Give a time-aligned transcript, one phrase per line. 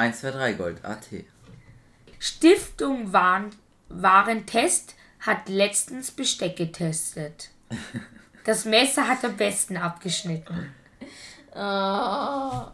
[0.00, 1.06] 123 Gold AT.
[2.18, 3.50] Stiftung Waren,
[3.90, 7.50] Warentest hat letztens Besteck getestet.
[8.42, 10.72] Das Messer hat am besten abgeschnitten.
[11.54, 12.72] Ah,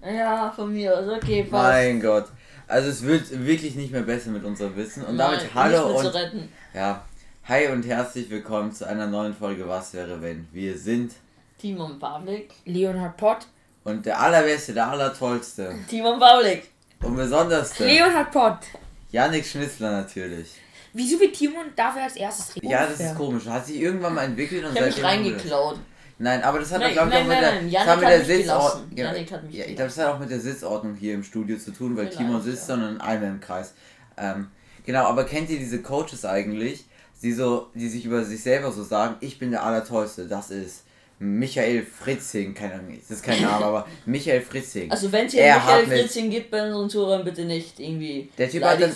[0.00, 1.08] ja, von mir aus.
[1.08, 1.72] Okay, passt.
[1.72, 2.26] Mein Gott.
[2.68, 5.04] Also es wird wirklich nicht mehr besser mit unserem Wissen.
[5.04, 6.48] Und damit Nein, hallo nicht mehr und zu retten.
[6.72, 7.04] ja,
[7.48, 10.46] hi und herzlich willkommen zu einer neuen Folge Was wäre wenn.
[10.52, 11.14] Wir sind
[11.58, 12.54] Timon Pavlik.
[12.64, 13.46] Leonhard Pott.
[13.88, 16.70] Und der allerbeste, der allertollste Timon Pavlik.
[17.02, 18.58] und besonderste Leonhard Pott.
[19.10, 20.52] Yannick Schnitzler natürlich.
[20.92, 22.68] Wieso wird Timon dafür als erstes reden?
[22.68, 23.46] Ja, das ist komisch.
[23.46, 25.78] Hat sich irgendwann mal entwickelt und Ich hab mich reingeklaut.
[26.18, 27.86] Nein, aber das hat Nein, glaube ich auch nein, mit der, nein.
[27.86, 28.88] hat mit der Sitzordnung.
[28.96, 32.06] Ja, ich glaube, das hat auch mit der Sitzordnung hier im Studio zu tun, weil
[32.06, 32.76] Vielleicht, Timon sitzt ja.
[32.76, 33.74] dann in einem Kreis.
[34.16, 34.48] Ähm,
[34.84, 36.86] genau, aber kennt ihr diese Coaches eigentlich,
[37.22, 40.82] die so, die sich über sich selber so sagen, ich bin der Allertollste, das ist
[41.20, 44.90] Michael Fritzing, keine Ahnung, das ist kein Name, aber Michael Fritzing.
[44.90, 48.48] Also wenn es hier Er Michael Fritzing gibt bei unseren Zuhörern, bitte nicht irgendwie Der
[48.48, 48.92] Typ hat dann,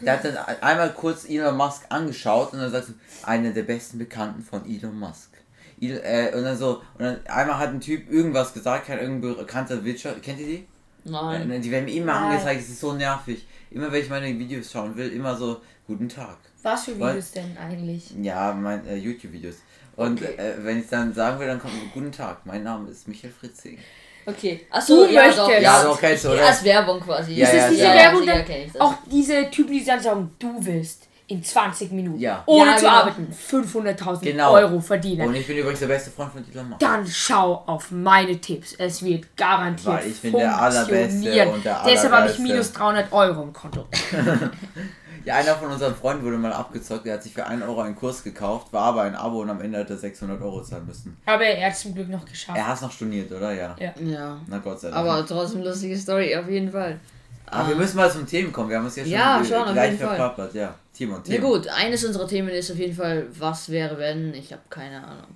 [0.00, 2.88] der hat dann einmal kurz Elon Musk angeschaut und dann sagt
[3.24, 5.32] einer der besten Bekannten von Elon Musk.
[5.78, 9.36] El, äh, und dann so, und dann einmal hat ein Typ irgendwas gesagt, kein irgendein
[9.36, 10.66] bekannter Witcher, kennt ihr die?
[11.04, 11.50] Nein.
[11.50, 12.32] Äh, Die werden mir immer Nein.
[12.32, 13.46] angezeigt, es ist so nervig.
[13.70, 16.38] Immer wenn ich meine Videos schauen will, immer so, guten Tag.
[16.62, 16.98] Was für?
[16.98, 18.12] Videos denn eigentlich?
[18.22, 19.56] Ja, mein äh, YouTube-Videos.
[19.96, 20.34] Und Okay.
[20.36, 23.78] äh, wenn ich dann sagen will, dann kommt guten Tag, mein Name ist Michael Fritzing.
[24.26, 24.66] Okay.
[24.70, 25.38] Achso, Du ja, möchtest.
[25.38, 25.50] doch.
[25.60, 26.40] Ja, doch, kennst du, oder?
[26.40, 27.34] Ja, als Werbung quasi.
[27.34, 27.94] Ja, ist ja, diese ja.
[27.94, 28.44] Werbung dann?
[28.72, 28.80] das.
[28.80, 32.42] Auch diese Typen, die dann sagen, du willst in 20 Minuten Ja.
[32.46, 32.96] ohne Ja, zu genau.
[32.96, 34.52] arbeiten 500.000 Genau.
[34.52, 35.26] Euro verdienen.
[35.28, 36.80] Und ich bin übrigens der beste Freund von Elon Musk.
[36.80, 38.74] dann schau auf meine Tipps.
[38.78, 41.48] Es wird garantiert Weil ich bin der Allerbeste funktionieren.
[41.48, 43.86] und der Deshalb habe ich minus 300 Euro im Konto.
[45.26, 47.96] Ja, einer von unseren Freunden wurde mal abgezockt, der hat sich für 1 Euro einen
[47.96, 51.16] Kurs gekauft, war aber ein Abo und am Ende hat er 600 Euro zahlen müssen.
[51.26, 52.56] Aber er hat es zum Glück noch geschafft.
[52.56, 53.52] Er hat es noch storniert, oder?
[53.52, 53.74] Ja.
[53.78, 53.92] Ja.
[54.04, 54.40] Ja.
[54.46, 55.00] Na Gott sei Dank.
[55.04, 57.00] Aber trotzdem lustige Story, auf jeden Fall.
[57.46, 59.96] Aber wir müssen mal zum Themen kommen, wir haben uns ja schon, Ja, schon, gleich
[59.98, 60.54] verplappert.
[60.54, 61.50] Ja, Timon, Na Timon.
[61.52, 64.32] gut, eines unserer Themen ist auf jeden Fall, was wäre wenn?
[64.34, 65.34] Ich habe keine Ahnung.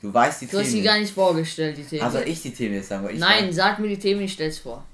[0.00, 0.84] Du weißt die Du hast sie Themen.
[0.84, 2.02] gar nicht vorgestellt, die Themen.
[2.02, 4.58] also ich die Themen jetzt sagen, weil ich Nein, sag mir die Themen, ich stell's
[4.58, 4.84] vor.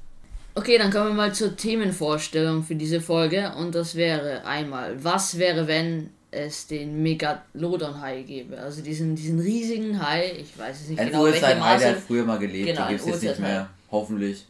[0.58, 5.38] Okay, dann kommen wir mal zur Themenvorstellung für diese Folge und das wäre einmal, was
[5.38, 8.58] wäre, wenn es den Megalodon-Hai gäbe?
[8.58, 11.88] Also diesen, diesen riesigen Hai, ich weiß es nicht Ein genau, welche Urzeichen, der Maße,
[11.90, 13.68] hat früher mal gelebt, Genau, die gibt es jetzt nicht mehr.
[13.90, 14.46] Hoffentlich.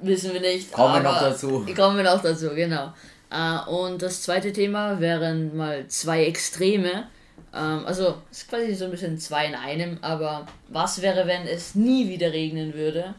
[0.00, 0.70] wissen wir nicht.
[0.70, 1.66] Kommen wir noch dazu.
[1.76, 2.92] Kommen wir noch dazu, genau.
[3.32, 7.08] Äh, und das zweite Thema wären mal zwei Extreme.
[7.52, 11.48] Ähm, also, es ist quasi so ein bisschen zwei in einem, aber was wäre, wenn
[11.48, 13.16] es nie wieder regnen würde?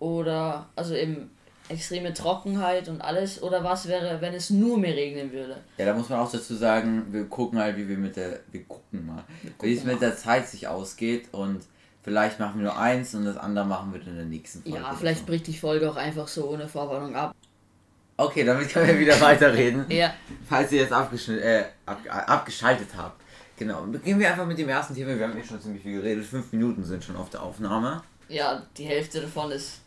[0.00, 1.30] Oder, also eben
[1.68, 3.42] extreme Trockenheit und alles.
[3.42, 5.56] Oder was wäre, wenn es nur mehr regnen würde?
[5.78, 8.64] Ja, da muss man auch dazu sagen, wir gucken halt, wie wir mit der, wir
[8.64, 9.24] gucken mal,
[9.60, 11.62] wie es mit der Zeit sich ausgeht und
[12.02, 14.78] vielleicht machen wir nur eins und das andere machen wir dann in der nächsten Folge.
[14.78, 15.26] Ja, vielleicht so.
[15.26, 17.34] bricht die Folge auch einfach so ohne Vorwarnung ab.
[18.18, 19.84] Okay, damit können wir wieder weiterreden.
[19.90, 20.14] Ja.
[20.48, 23.20] Falls ihr jetzt äh, ab, abgeschaltet habt.
[23.58, 25.18] Genau, beginnen wir einfach mit dem ersten Thema.
[25.18, 26.24] Wir haben eh schon ziemlich viel geredet.
[26.24, 28.02] Fünf Minuten sind schon auf der Aufnahme.
[28.28, 29.80] Ja, die Hälfte davon ist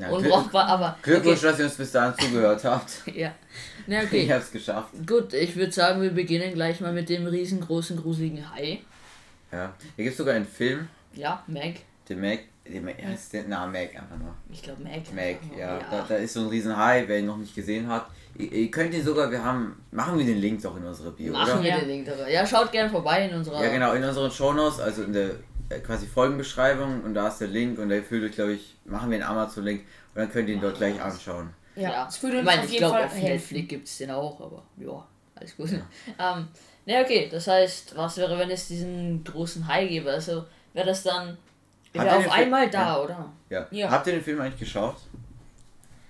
[0.00, 0.96] Ja, unbrauchbar, aber.
[1.02, 2.90] Glückwunsch, dass ihr uns bis dahin zugehört habt.
[3.06, 3.20] Okay.
[3.20, 3.32] Ja.
[3.86, 4.22] Na, okay.
[4.24, 4.88] Ich hab's geschafft.
[5.06, 8.80] Gut, ich würde sagen, wir beginnen gleich mal mit dem riesengroßen, gruseligen Hai.
[9.50, 9.72] Ja.
[9.96, 11.80] Hier gibt's sogar einen Film, Ja, Meg.
[12.08, 14.34] den Mac, den Mac, ja, ist der, na, Mac einfach nur.
[14.52, 15.10] Ich glaube Meg.
[15.14, 15.78] Mac, ja.
[15.78, 15.80] ja.
[15.90, 18.06] Da, da ist so ein riesen Hai, wer ihn noch nicht gesehen hat.
[18.36, 21.32] Ihr, ihr könnt ihn sogar, wir haben, machen wir den Link doch in unsere Bio,
[21.32, 21.62] Machen oder?
[21.62, 21.78] wir Ja.
[21.78, 22.30] den Link dabei.
[22.30, 23.64] Ja, schaut gerne vorbei in unserer.
[23.64, 25.30] Ja, genau, in unseren Shownotes, also in der
[25.84, 29.16] quasi Folgenbeschreibung und da ist der Link und der führt euch, glaube ich, machen wir
[29.18, 29.80] einen Amazon-Link
[30.14, 31.50] und dann könnt ihr ihn dort gleich anschauen.
[31.76, 32.04] Ja, Ja.
[32.06, 33.28] das würde ich meine, auf ich jeden glaube, Fall auf helfen.
[33.32, 35.70] Netflix gibt es den auch, aber ja, alles gut.
[36.18, 36.48] ähm,
[36.86, 40.10] ne, okay, das heißt, was wäre, wenn es diesen großen Hai gäbe?
[40.10, 41.28] Also, wäre das dann.
[41.28, 41.36] Hat
[41.94, 43.00] Wäre er auf den Film- einmal da, Ja.
[43.02, 43.32] oder?
[43.50, 43.66] Ja.
[43.70, 43.90] Ja.
[43.90, 44.96] Habt ihr den Film eigentlich geschaut?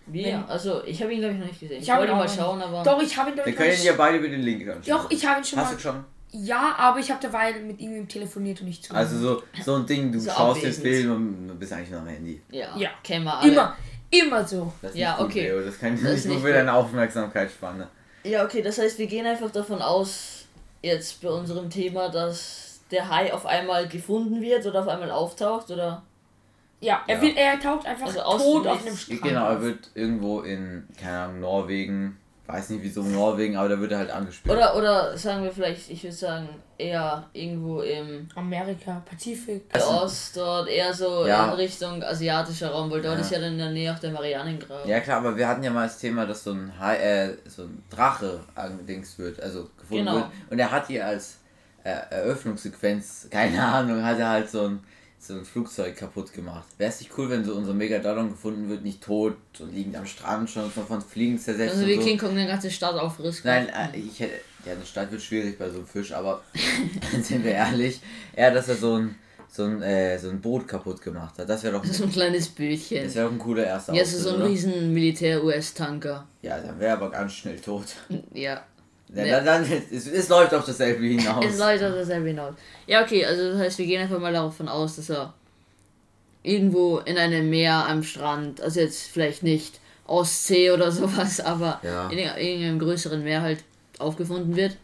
[0.06, 0.24] Wie?
[0.24, 1.82] Wenn- Also, ich habe ihn, glaube ich, noch nicht gesehen.
[1.82, 2.82] Ich, Ich wollte ihn mal schauen, aber.
[2.82, 4.82] Doch, ich habe ihn doch Wir nicht können ja beide über den Link anschauen.
[5.02, 5.74] Doch, ich habe ihn schon Hast mal.
[5.76, 6.04] du schon?
[6.30, 8.94] Ja, aber ich habe derweil mit ihm telefoniert und nicht zu.
[8.94, 10.72] Also so, so ein Ding, du So schaust den.
[10.72, 11.10] Film
[11.50, 12.40] und bist eigentlich noch am Handy.
[12.50, 12.90] Ja, Ja.
[13.02, 13.50] kennen wir alle.
[13.52, 13.76] immer,
[14.10, 14.72] immer so.
[14.82, 15.42] Das ist Ja, nicht gut, okay.
[15.48, 15.60] Leo.
[15.62, 17.88] Das kann Das nicht nicht für deine Aufmerksamkeitsspanne.
[18.24, 20.44] Ja, okay, das heißt, wir gehen einfach davon aus,
[20.82, 25.70] jetzt bei unserem Thema, dass der Hai auf einmal gefunden wird oder auf einmal auftaucht
[25.70, 26.02] oder.
[26.80, 27.22] Ja, er, Ja.
[27.22, 28.96] Wird, er taucht einfach Also aus tot dem auf einem.
[28.96, 29.22] Strand.
[29.22, 33.92] Genau, er wird irgendwo in, keine Ahnung, Norwegen, weiß nicht wieso Norwegen, aber da wird
[33.92, 34.54] er halt angespielt.
[34.56, 36.48] Oder, oder sagen wir vielleicht, ich würde sagen,
[36.78, 39.64] eher irgendwo im Amerika, Pazifik.
[39.76, 41.44] Ost, dort eher so Ja.
[41.48, 43.20] in Richtung asiatischer Raum, weil dort Ja.
[43.20, 44.88] ist ja dann in der Nähe auch der Marianengraben.
[44.88, 47.62] Ja klar, aber wir hatten ja mal das Thema, dass so ein, Hai, äh, so
[47.64, 50.14] ein Drache allerdings wird, also gefunden Genau.
[50.16, 50.26] wird.
[50.50, 51.36] Und er hat hier als
[51.84, 54.80] äh, Eröffnungssequenz, keine Ahnung, hat er halt so ein
[55.20, 56.66] so ein Flugzeug kaputt gemacht.
[56.78, 60.06] Wäre es nicht cool, wenn so unser Megadolon gefunden wird, nicht tot und liegend am
[60.06, 62.00] Strand schon von Fliegen zersetzt Also wie so.
[62.02, 63.42] King Kong den ganze Stadt aufriss.
[63.44, 64.34] Nein, äh, ich hätte.
[64.64, 66.42] Ja, eine Stadt wird schwierig bei so einem Fisch, aber
[67.22, 68.00] sind wir ehrlich,
[68.34, 69.14] eher, dass er so ein,
[69.50, 71.48] so ein, äh, so ein Boot kaputt gemacht hat.
[71.48, 73.04] Das wäre doch, So ein kleines Bötchen.
[73.04, 74.50] das wär doch ein cooler erster Ja, ist so ein Auftritt, oder?
[74.50, 76.26] riesen Militär-US-Tanker.
[76.42, 77.86] Ja, dann wäre er aber ganz schnell tot.
[78.34, 78.62] Ja.
[79.14, 79.40] Ja, Ja.
[79.40, 81.44] Dann, dann, es, es läuft auf dasselbe hinaus.
[81.44, 82.54] Es läuft auf dasselbe hinaus.
[82.86, 85.32] Ja, okay, also das heißt, wir gehen einfach mal davon aus, dass er
[86.42, 92.08] irgendwo in einem Meer am Strand, also jetzt vielleicht nicht Ostsee oder sowas, aber Ja.
[92.08, 93.64] in irgendeinem größeren Meer halt
[93.98, 94.76] aufgefunden wird.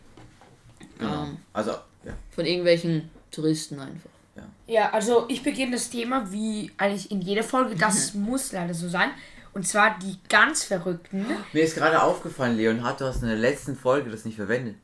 [0.98, 1.24] Genau.
[1.24, 1.70] Ähm, Also,
[2.04, 2.12] ja.
[2.34, 4.10] von irgendwelchen Touristen einfach.
[4.66, 7.76] Ja, also ich beginne das Thema wie eigentlich in jeder Folge.
[7.76, 9.10] Das muss leider so sein.
[9.54, 11.26] Und zwar die ganz Verrückten.
[11.52, 14.76] Mir ist gerade aufgefallen, Leonhard, du hast in der letzten Folge das nicht verwendet.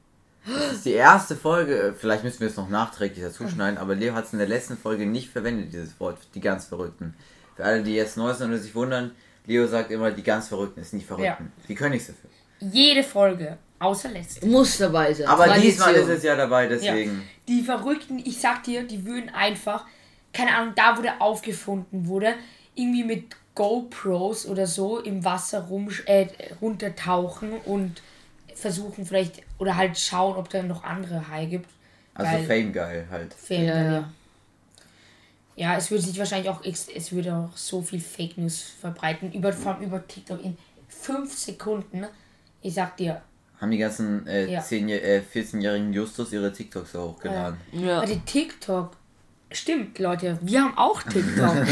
[0.47, 3.95] Das ist die erste Folge, äh, vielleicht müssen wir es noch nachträglich dazu schneiden, aber
[3.95, 7.15] Leo hat es in der letzten Folge nicht verwendet, dieses Wort, die ganz Verrückten.
[7.57, 9.11] Für alle, die jetzt neu sind und sich wundern,
[9.47, 11.53] Leo sagt immer, die ganz Verrückten, ist nicht Verrückten.
[11.69, 12.31] Die können nichts dafür.
[12.61, 13.59] Jede Folge.
[13.81, 14.47] Außer letzte.
[14.47, 15.27] Muss dabei sein.
[15.27, 15.71] Aber Tradition.
[15.71, 16.69] diesmal ist es ja dabei, Ja.
[16.69, 17.23] deswegen.
[17.49, 19.87] Die Verrückten, ich sag dir, die würden einfach,
[20.35, 22.35] keine Ahnung, da wo der aufgefunden wurde,
[22.75, 23.25] irgendwie mit
[23.55, 26.27] GoPros oder so im Wasser rum, äh,
[26.61, 28.03] runtertauchen und
[28.55, 31.69] versuchen vielleicht, oder halt schauen, ob da noch andere Haie gibt.
[32.15, 33.35] Also Weil- Fame geil halt.
[33.35, 33.93] Fake, Ja, ja.
[33.93, 34.13] ja.
[35.57, 39.31] Ja, es würde sich wahrscheinlich auch, ex- es würde auch so viel Fake News verbreiten,
[39.33, 40.57] über, vor allem über TikTok in
[40.89, 42.07] fünf Sekunden.
[42.63, 43.21] Ich sag dir,
[43.61, 44.63] Haben die ganzen äh, Ja.
[44.63, 47.61] 10, äh, 14-jährigen Justus ihre TikToks so hochgeladen.
[47.73, 47.99] Ja.
[47.99, 48.93] warte, TikTok.
[49.53, 51.55] Stimmt, Leute, wir haben auch TikTok.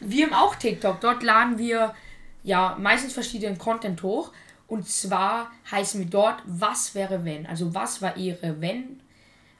[0.00, 1.00] wir haben auch TikTok.
[1.00, 1.94] Dort laden wir
[2.42, 4.32] ja meistens verschiedenen Content hoch.
[4.66, 7.46] Und zwar heißen wir dort, was wäre wenn?
[7.46, 9.00] Also was war ihre wenn?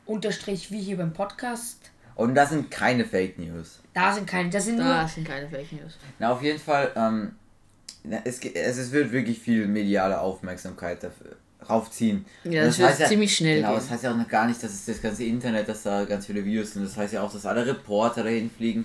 [0.06, 1.90] Unterstrich wie hier beim Podcast.
[2.14, 3.80] Und das sind keine Fake News.
[3.92, 5.98] Da sind keine, das sind nur Da sind keine Fake News.
[6.18, 7.32] Na, auf jeden Fall, ähm,
[8.24, 11.36] es, es, es wird wirklich viel mediale Aufmerksamkeit dafür,
[11.68, 12.24] raufziehen.
[12.44, 13.78] Ja, Und das wird ziemlich schnell Genau, gehen.
[13.80, 16.26] das heißt ja auch noch gar nicht, dass es das ganze Internet, dass da ganz
[16.26, 16.84] viele Videos sind.
[16.84, 18.84] Das heißt ja auch, dass alle Reporter dahin fliegen.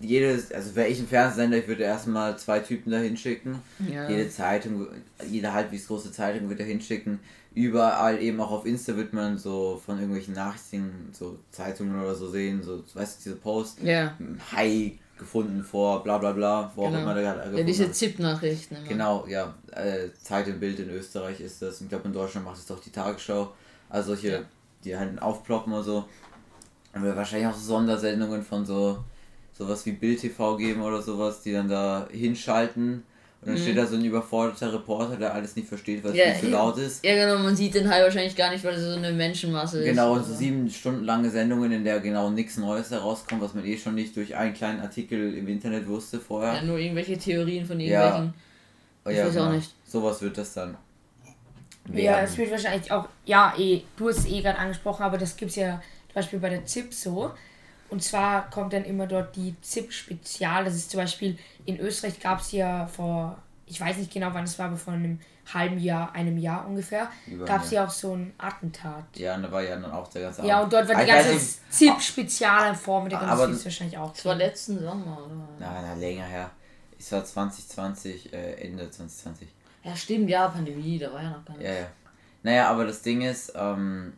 [0.00, 3.58] Jedes, also wäre ich ein Fernsehsender, ich würde erstmal zwei Typen dahin schicken.
[3.92, 4.08] Ja.
[4.08, 4.86] Jede Zeitung,
[5.28, 7.18] jede halbwegs große Zeitung wird dahin schicken.
[7.54, 12.30] Überall eben auch auf Insta wird man so von irgendwelchen Nachrichten, so Zeitungen oder so
[12.30, 13.82] sehen, so, weißt du, diese Posts.
[13.82, 14.16] Ja.
[14.52, 17.02] Hai gefunden vor bla bla bla, wo auch Genau.
[17.02, 17.90] immer der gerade Ja, diese.
[17.90, 18.76] ZIP-Nachrichten.
[18.88, 19.54] Genau, ja.
[19.72, 21.80] Äh, Zeit im Bild in Österreich ist das.
[21.80, 23.52] Ich glaube in Deutschland macht es doch die Tagesschau.
[23.88, 24.38] Also solche, Ja.
[24.84, 26.04] die halt aufploppen oder so.
[26.94, 29.02] Und wir wahrscheinlich auch so Sondersendungen von so
[29.56, 33.04] sowas wie Bild TV geben oder sowas, die dann da hinschalten.
[33.42, 36.22] Und dann steht da so ein überforderter Reporter, der alles nicht versteht, weil es Mhm.
[36.22, 37.04] Ja, viel zu laut ist.
[37.04, 39.84] Ja, genau, man sieht den Hai wahrscheinlich gar nicht, weil es so eine Menschenmasse ist.
[39.84, 43.76] Genau, so sieben Stunden lange Sendungen, in der genau nichts Neues herauskommt, was man eh
[43.76, 46.54] schon nicht durch einen kleinen Artikel im Internet wusste vorher.
[46.54, 48.04] Ja, nur irgendwelche Theorien von Ja.
[48.06, 48.34] irgendwelchen.
[49.10, 49.74] Ich weiß auch nicht.
[49.84, 50.76] Sowas wird das dann.
[51.88, 52.24] Ja, werden.
[52.24, 55.50] es wird wahrscheinlich auch, ja, eh, du hast es eh gerade angesprochen, aber das gibt
[55.50, 57.32] es ja zum Beispiel bei der ZIP so.
[57.92, 60.64] Und zwar kommt dann immer dort die ZIP Spezial.
[60.64, 63.36] Das ist zum Beispiel in Österreich gab es ja vor,
[63.66, 65.20] ich weiß nicht genau wann es war, aber vor einem
[65.52, 67.10] halben Jahr, einem Jahr ungefähr,
[67.44, 69.04] gab es ja auch so ein Attentat.
[69.16, 71.34] Ja, und da war ja dann auch der ganze Ja, und dort war die ganze
[71.34, 74.12] nicht- ZIP Spezial in Form mit der ganzen wahrscheinlich auch.
[74.12, 75.48] Das war letzten Sommer, oder?
[75.58, 76.50] Na, na, länger her.
[76.98, 79.48] Es war 2020, äh, Ende 2020.
[79.84, 81.66] Ja, stimmt, ja, Pandemie, da war ja noch gar nicht.
[81.66, 81.86] Ja, ja.
[82.42, 84.12] Naja, aber das Ding ist, ähm,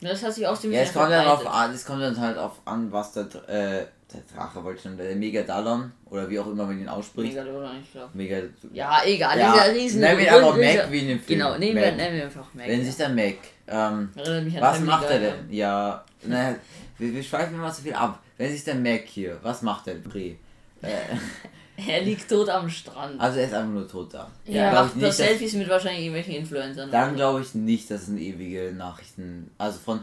[0.00, 2.60] Das hat sich aus dem ja, es kommt dann auf es kommt dann halt auf
[2.64, 6.80] an, was der, äh, der Drache wollte schon, der Megadallon, oder wie auch immer man
[6.80, 7.34] ihn ausspricht.
[7.34, 8.10] Megalodon, ich glaube.
[8.14, 8.38] Mega.
[8.72, 11.38] Ja, egal, Ja, dieser riesen nennen wir einfach Mac wie in dem Film.
[11.38, 12.66] Genau, nehmen wir, nennen wir einfach Mac.
[12.66, 13.36] Wenn sich der Mac,
[13.68, 15.28] ähm, Erinnert mich an was macht er Guy.
[15.28, 15.52] denn?
[15.52, 16.56] Ja, naja,
[16.98, 18.20] wir, wir schweifen immer so viel ab.
[18.38, 20.18] Wenn sich der Mac hier, was macht der Bre?
[20.18, 20.36] Äh,
[21.88, 23.20] Er liegt tot am Strand.
[23.20, 24.30] also er ist einfach nur tot da.
[24.46, 24.70] Ja.
[24.70, 26.90] glaub Macht ich nicht, dass- Selfies mit wahrscheinlich irgendwelchen Influencern.
[26.90, 30.00] Dann glaube ich nicht, dass es eine ewige Nachrichten, also von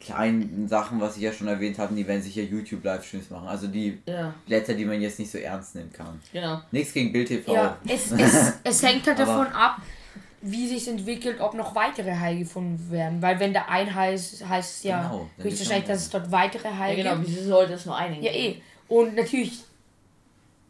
[0.00, 3.46] kleinen Sachen, was ich ja schon erwähnt habe, die werden sicher YouTube-Livestreams machen.
[3.46, 6.20] Also die Ja, Blätter, die man jetzt nicht so ernst nehmen kann.
[6.32, 6.60] genau.
[6.72, 7.54] Nichts gegen Bild TV.
[7.54, 9.76] Ja, es, es, es hängt halt davon ab,
[10.40, 13.22] wie sich entwickelt, ob noch weitere Haie gefunden werden.
[13.22, 16.66] Weil wenn der ein Hai ist, heißt es ja Genau, höchstwahrscheinlich, dass es dort weitere
[16.68, 17.28] Ja, Haie genau, gibt.
[17.28, 18.56] wieso sollte es nur einen Ja, eh.
[18.88, 19.60] Und natürlich,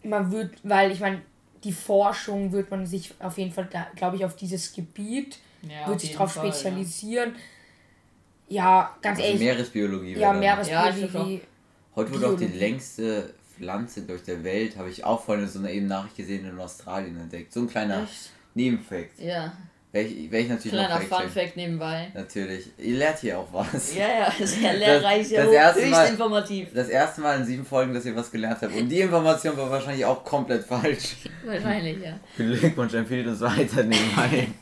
[0.05, 1.23] man wird, weil ich meine,
[1.65, 6.01] die Forschung wird man sich auf jeden Fall, glaube ich, auf dieses Gebiet, Ja, wird
[6.01, 6.53] sich darauf Fall, ja.
[6.53, 7.35] spezialisieren.
[8.49, 9.41] Ja, ganz Also ehrlich.
[9.47, 10.13] Meeresbiologie.
[10.15, 11.41] ja, dann- Ja, Meeresbiologie.
[11.95, 15.71] Heute wurde auch die längste Pflanze durch der Welt, habe ich auch vorhin so eine
[15.73, 17.53] eben Nachricht gesehen in Australien entdeckt.
[17.53, 18.07] So ein kleiner?
[18.55, 19.19] Nebenfakt.
[19.19, 19.57] Ja.
[19.93, 22.11] Werde ich, werd ich natürlich Kleiner noch Fun fact Fact nebenbei.
[22.15, 22.65] Natürlich.
[22.79, 23.95] Ihr lernt hier auch was.
[23.95, 26.69] Ja, ja, sehr lehrreich, das ja, erste höchst Mal- informativ.
[26.75, 28.75] Das erste Mal in sieben Folgen, dass ihr was gelernt habt.
[28.75, 31.17] Und die Information war wahrscheinlich auch komplett falsch.
[31.45, 32.19] Wahrscheinlich, ja.
[32.37, 34.49] Glückwunsch, empfiehlt uns weiter nebenbei.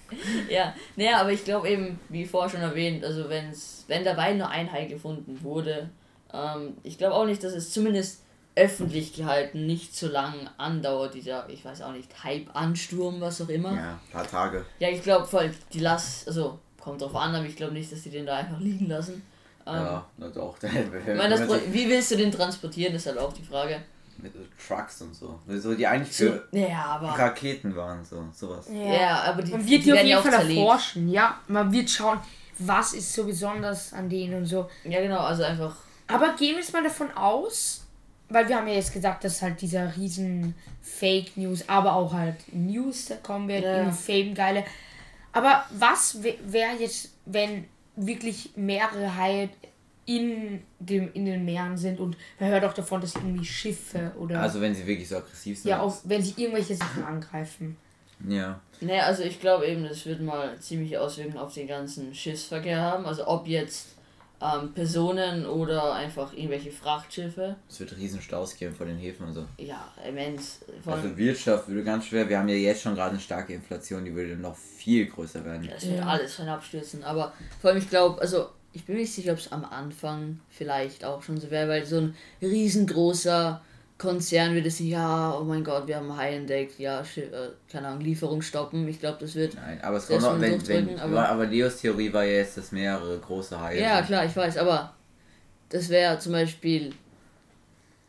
[0.50, 4.48] Ja, naja, aber ich glaube eben, wie vorher schon erwähnt, also wenn's, wenn dabei nur
[4.50, 5.88] ein Hai gefunden wurde,
[6.34, 8.24] ähm, ich glaube auch nicht, dass es zumindest
[8.56, 13.72] öffentlich gehalten nicht so lang andauert, dieser, ich weiß auch nicht, Hype-Ansturm, was auch immer.
[13.74, 14.64] ja, ein paar Tage.
[14.78, 15.28] Ja, ich glaube,
[15.72, 18.58] die lass, also kommt drauf an, aber ich glaube nicht, dass die den da einfach
[18.58, 19.22] liegen lassen.
[19.66, 20.56] Ähm, Ja, na doch.
[20.62, 23.80] ich meine, wie willst du den transportieren, ist halt auch die Frage.
[24.18, 25.38] mit so Trucks und so.
[25.46, 27.08] So, die eigentlich So, für ja, aber.
[27.08, 28.66] Raketen waren, so, sowas.
[28.72, 30.60] Ja, aber die, Man wird die die auf werden ja jeden auch Fall zerlegt.
[30.60, 31.38] erforschen, ja.
[31.48, 32.18] Man wird schauen,
[32.58, 34.68] was ist so besonders an denen und so.
[34.84, 35.74] Ja, genau, also einfach.
[36.08, 37.84] Aber gehen wir jetzt mal davon aus,
[38.30, 42.36] weil wir haben ja jetzt gesagt, dass halt dieser riesen Fake News, aber auch halt
[42.52, 43.82] News da kommen wird, Ja.
[43.84, 43.90] ja.
[43.92, 44.64] Fame geile.
[45.32, 47.64] Aber was wäre jetzt, wenn
[47.96, 49.50] wirklich mehrere Haie
[50.06, 54.40] in, dem, in den Meeren sind und man hört auch davon, dass irgendwie Schiffe oder
[54.40, 55.70] Also wenn sie wirklich so aggressiv sind.
[55.70, 57.76] ja, auch wenn sie irgendwelche Sachen angreifen.
[58.28, 58.60] Ja.
[58.80, 63.06] Naja, also ich glaube eben, das wird mal ziemlich Auswirkungen auf den ganzen Schiffsverkehr haben.
[63.06, 63.88] Also ob jetzt
[64.42, 67.56] ähm, Personen oder einfach irgendwelche Frachtschiffe.
[67.68, 69.44] Es wird riesen Staus geben vor den Häfen und so.
[69.58, 70.60] Ja, immens.
[70.86, 72.28] Also Wirtschaft würde ganz schwer.
[72.28, 75.68] Wir haben ja jetzt schon gerade eine starke Inflation, die würde noch viel größer werden.
[75.68, 76.06] es wird Ja.
[76.06, 77.04] alles von abstürzen.
[77.04, 80.40] Aber vor allem, ich glaube, also ich bin mir nicht sicher, ob es am Anfang
[80.48, 83.60] vielleicht auch schon so wäre, weil so ein riesengroßer
[84.00, 87.04] Konzern würde sich, ja, oh mein Gott, wir haben High entdeckt, ja, äh,
[87.70, 88.88] keine Ahnung, Lieferung stoppen.
[88.88, 89.54] Ich glaube, das wird.
[89.54, 92.72] Nein, aber es kommt noch, wenn, wenn, aber, aber- Leos Theorie war ja jetzt, dass
[92.72, 94.06] mehrere große Haie Ja, sind.
[94.06, 94.94] klar, ich weiß, aber
[95.68, 96.94] das wäre zum Beispiel,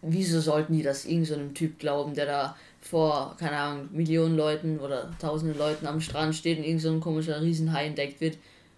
[0.01, 4.37] wieso sollten die das irgend so einem Typ glauben, der da vor, keine Ahnung, Millionen
[4.37, 8.37] Leuten oder tausenden Leuten am Strand steht und irgend so ein komischer Riesenhai entdeckt wird?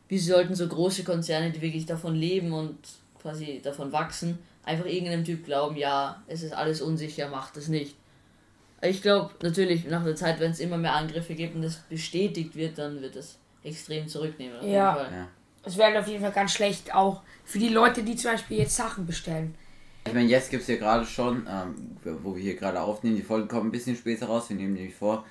[0.10, 2.76] Wieso sollten so große Konzerne, die wirklich davon leben und
[3.22, 7.96] quasi davon wachsen, einfach irgendeinem Typ glauben, ja, es ist alles unsicher, macht es nicht.
[8.82, 12.56] Ich glaube, natürlich, nach der Zeit, wenn es immer mehr Angriffe gibt und das bestätigt
[12.56, 14.58] wird, dann wird es extrem zurücknehmen.
[14.58, 14.94] auf jeden Ja.
[14.96, 15.10] Fall.
[15.12, 15.28] Ja.
[15.66, 18.76] Es wäre auf jeden Fall ganz schlecht, auch für die Leute, die zum Beispiel jetzt
[18.76, 19.56] Sachen bestellen.
[20.06, 23.22] Ich meine, jetzt gibt es ja gerade schon, ähm, wo wir hier gerade aufnehmen, die
[23.22, 25.26] Folge kommt ein bisschen später raus, wir nehmen die vor,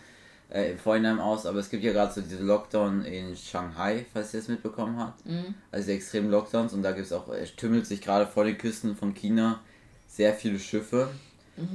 [0.52, 4.34] äh, im Vorhinein aus, aber es gibt ja gerade so diese Lockdown in Shanghai, falls
[4.34, 5.24] ihr es mitbekommen habt.
[5.26, 5.54] Mhm.
[5.70, 8.58] Also die extremen Lockdowns und da gibt es auch, es tümmelt sich gerade vor den
[8.58, 9.60] Küsten von China
[10.08, 11.08] sehr viele Schiffe.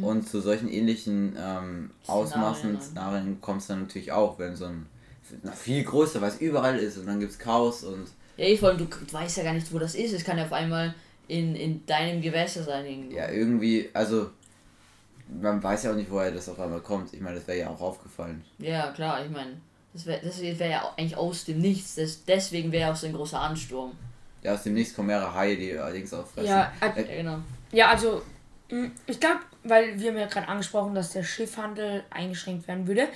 [0.02, 2.82] Und zu solchen ähnlichen ähm, Ausmaßen, Szenarien.
[2.82, 4.88] Szenarien kommt es dann natürlich auch, wenn so ein
[5.44, 8.08] na, viel größer, weil es überall ist und dann gibt es Chaos und
[8.38, 10.14] Ja, eh, vor allem, du, du weißt ja gar nicht, wo das ist.
[10.14, 10.96] Es kann ja auf einmal
[11.28, 12.86] in, in deinem Gewässer sein.
[12.86, 13.16] Irgendwo.
[13.16, 14.32] Ja, irgendwie, also
[15.42, 17.14] man weiß ja auch nicht, woher das auf einmal kommt.
[17.14, 18.44] Ich meine, das wäre ja auch aufgefallen.
[18.60, 19.58] Ja, klar, ich meine,
[19.94, 21.96] das wäre das wär ja auch eigentlich aus dem Nichts.
[21.96, 23.92] Das, deswegen wäre auch so ein großer Ansturm.
[24.44, 26.50] Ja, aus dem Nichts kommen mehrere Haie, die allerdings auffressen.
[26.50, 27.38] Ja, äh, Ja, genau.
[27.72, 28.22] Ja, also
[28.70, 33.08] mh, ich glaube, weil wir haben ja gerade angesprochen, dass der Schiffhandel eingeschränkt werden würde.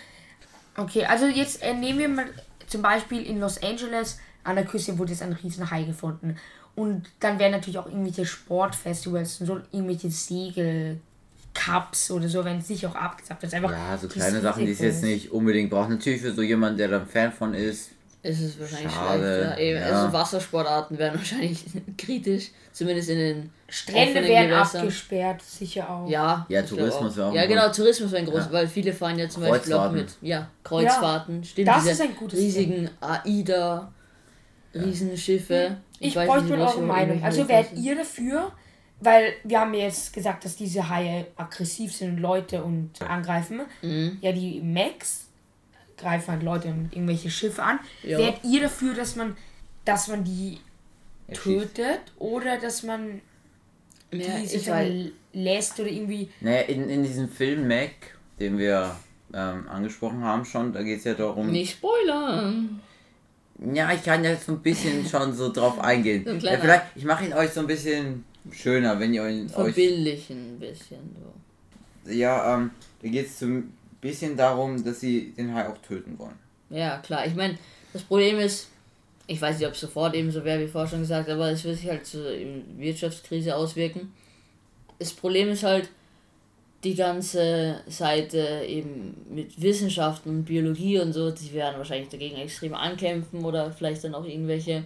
[0.75, 2.25] Okay, also jetzt äh, nehmen wir mal
[2.67, 6.37] zum Beispiel in Los Angeles an der Küste wurde jetzt ein riesen Hai gefunden.
[6.75, 10.09] Und dann werden natürlich auch irgendwelche Sportfestivals und so irgendwelche
[11.53, 13.43] Segelcups oder so werden sicher auch abgesagt.
[13.43, 15.89] Ist einfach Ja, so kleine Sachen, die es jetzt nicht unbedingt braucht.
[15.89, 17.91] Natürlich für so jemanden, der dann Fan von ist.
[18.23, 19.59] Es ist wahrscheinlich Schade, schlecht.
[19.59, 19.79] Ja, eben.
[19.79, 19.85] ja.
[20.01, 21.63] Also Wassersportarten wären wahrscheinlich
[21.97, 22.49] kritisch.
[22.71, 24.81] Zumindest in den Strände werden Gewässern.
[24.81, 26.07] abgesperrt, sicher auch.
[26.07, 27.69] Ja, Ja, ich Tourismus wäre auch Ja, genau.
[27.69, 28.51] Tourismus wäre ein groß, Ja.
[28.51, 31.43] weil viele fahren ja zum Beispiel auch mit ja, Kreuzfahrten.
[31.43, 33.91] Stimmt, das ist ein gutes riesigen AIDA,
[34.73, 35.77] Riesenschiffe.
[35.99, 37.23] Ich weiß bräuchte nicht, mal eure Meinung.
[37.23, 38.51] Also wärt ihr dafür,
[39.01, 43.61] weil wir haben ja jetzt gesagt, dass diese Haie aggressiv sind und Leute und angreifen.
[43.81, 44.19] Mhm.
[44.21, 45.25] Ja, die Max
[45.97, 47.79] greifen halt Leute und irgendwelche Schiffe an.
[48.03, 48.17] Ja.
[48.19, 49.35] Wärt ihr dafür, dass man,
[49.85, 50.59] dass man die
[51.27, 51.75] erschießt.
[51.75, 53.21] tötet oder dass man
[54.11, 54.87] die Ja, sich ich weiß.
[54.87, 56.29] dann lässt oder irgendwie.
[56.39, 57.91] Naja, in, in diesem Film Mac,
[58.39, 58.95] den wir
[59.33, 61.51] ähm, angesprochen haben schon, da geht es ja darum.
[61.51, 62.81] Nicht spoilern.
[63.73, 66.23] Ja, ich kann jetzt so ein bisschen schon so drauf eingehen.
[66.25, 69.51] So ein ja, vielleicht, ich mache ihn euch so ein bisschen schöner, wenn ihr euch.
[69.51, 71.15] Verbildlichen ein bisschen.
[72.05, 72.11] So.
[72.11, 72.71] ja, ähm,
[73.01, 76.39] da geht es ein bisschen darum, dass sie den Hai auch töten wollen.
[76.69, 77.27] Ja, klar.
[77.27, 77.57] Ich meine,
[77.93, 78.69] das Problem ist,
[79.27, 81.63] ich weiß nicht, ob es sofort eben so wäre, wie vorher schon gesagt, aber es
[81.63, 84.13] wird sich halt so in Wirtschaftskrise auswirken.
[84.99, 85.89] Das Problem ist halt,
[86.83, 92.73] die ganze Seite eben mit Wissenschaften und Biologie und so, die werden wahrscheinlich dagegen extrem
[92.73, 94.85] ankämpfen oder vielleicht dann auch irgendwelche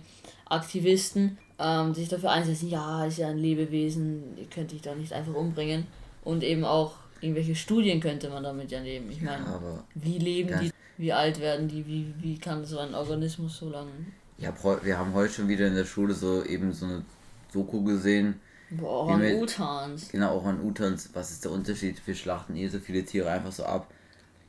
[0.50, 5.13] Aktivisten, ähm, sich dafür einsetzen, ja, ist ja ein Lebewesen, ihr könnt dich doch nicht
[5.13, 5.88] einfach umbringen.
[6.24, 9.12] Und eben auch irgendwelche Studien könnte man damit ja nehmen.
[9.12, 12.93] Ich meine, aber wie leben die, wie alt werden die, wie, wie kann so ein
[12.95, 13.91] Organismus so lange.
[14.38, 17.05] ich heu, wir haben heute schon wieder in der Schule so eben so eine
[17.53, 18.39] Doku gesehen.
[18.71, 20.09] Boah, Orang-Utans.
[20.09, 21.09] Genau, auch an Utans.
[21.13, 22.01] Was ist der Unterschied?
[22.05, 23.88] Wir schlachten eh so viele Tiere einfach so ab.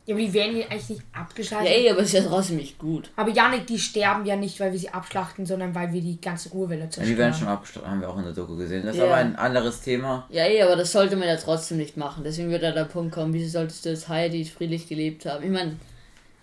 [0.06, 1.68] Ja, aber die werden hier eigentlich nicht Ja, abgeschlachtet.
[1.68, 3.10] ey, aber ist ja trotzdem nicht gut.
[3.16, 6.48] aber Janik, die sterben ja nicht, weil wir sie abschlachten, sondern weil wir die ganze
[6.50, 7.08] Urwelle Ja, zerstören.
[7.08, 8.84] die werden schon abgeschlachtet, haben wir auch in der Doku gesehen.
[8.86, 9.06] Das ist Ja.
[9.06, 10.24] aber ein anderes Thema.
[10.30, 12.22] Ja, ey, aber das sollte man ja trotzdem nicht machen.
[12.24, 15.44] Deswegen wird da der Punkt kommen, wieso solltest du als Hai, die friedlich gelebt haben?
[15.44, 15.76] Ich meine,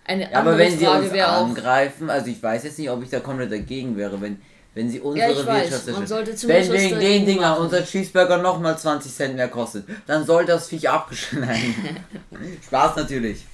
[0.04, 1.46] eine Ja, aber andere wenn sie Frage uns wäre auch.
[1.46, 4.42] angreifen, also ich weiß jetzt nicht, ob ich da komplett dagegen wäre, wenn,
[4.74, 6.26] wenn sie unsere Ja, ich weiß, Wirtschaft man zerstören.
[6.26, 7.62] sollte Wenn wegen den Dinger machen.
[7.62, 11.48] unser Cheeseburger nochmal 20 Cent mehr kostet, dann soll das Viech abgeschnitten
[12.66, 13.46] Spaß natürlich.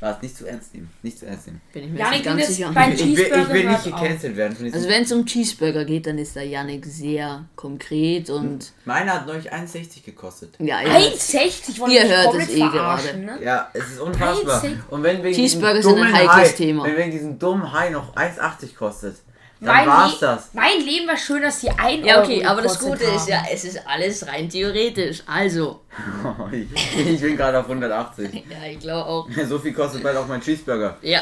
[0.00, 0.88] Spaß, nicht zu ernst nehmen.
[1.02, 1.60] Nicht zu ernst nehmen.
[1.74, 2.72] Bin ich mir Ja, jetzt ich nicht bin ganz sicher.
[2.72, 4.56] bei- Ein Ich will, ich will nicht gecancelt werden.
[4.56, 9.12] Von Also wenn es um Cheeseburger geht, dann ist der Yannick sehr konkret und Meiner
[9.12, 10.54] hat neulich 1,60 gekostet.
[10.58, 10.94] ja, ja.
[10.96, 13.38] 1,60 wollen Ihr hört es eh verarschen, ne?
[13.44, 14.62] Ja, es ist unfassbar.
[14.64, 14.70] 1,60.
[14.88, 16.84] Und wenn wegen Cheeseburger diesem sind ein dummen heikles Hai, Thema.
[16.84, 19.16] Wenn wegen diesem dummen Hai noch 1,80 kostet,
[19.60, 20.50] dann Mein, war's Le das.
[20.54, 23.28] mein Leben war schön, dass sie ein Ja, Euro okay, aber das Gute ist haben.
[23.30, 25.22] ja, es ist alles rein theoretisch.
[25.26, 25.80] Also,
[26.52, 26.66] ich,
[27.06, 28.32] ich bin gerade auf 180.
[28.50, 29.28] ja, ich glaube auch.
[29.48, 30.96] So viel kostet bald auch mein Cheeseburger.
[31.02, 31.20] Ja.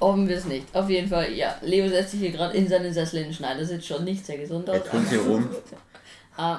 [0.00, 0.66] Hoffen wir es nicht.
[0.74, 1.54] Auf jeden Fall, ja.
[1.62, 3.64] Leo setzt sich hier gerade in seinen Sessel in den Schneider.
[3.64, 4.76] Sieht schon nicht sehr gesund aus.
[4.76, 5.48] Er tut hier rum.
[6.36, 6.58] Ah,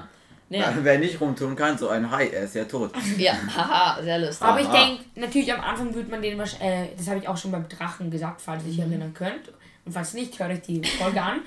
[0.50, 2.92] naja, Wer nicht rumtun kann, so ein Hai, er ist ja tot.
[3.18, 4.42] ja, haha, sehr lustig.
[4.48, 7.52] Aber ich denke, natürlich am Anfang wird man den, äh, das habe ich auch schon
[7.52, 9.52] beim Drachen gesagt, falls ihr euch erinnern könnt.
[9.88, 11.40] Und falls nicht, hört euch die Folge an.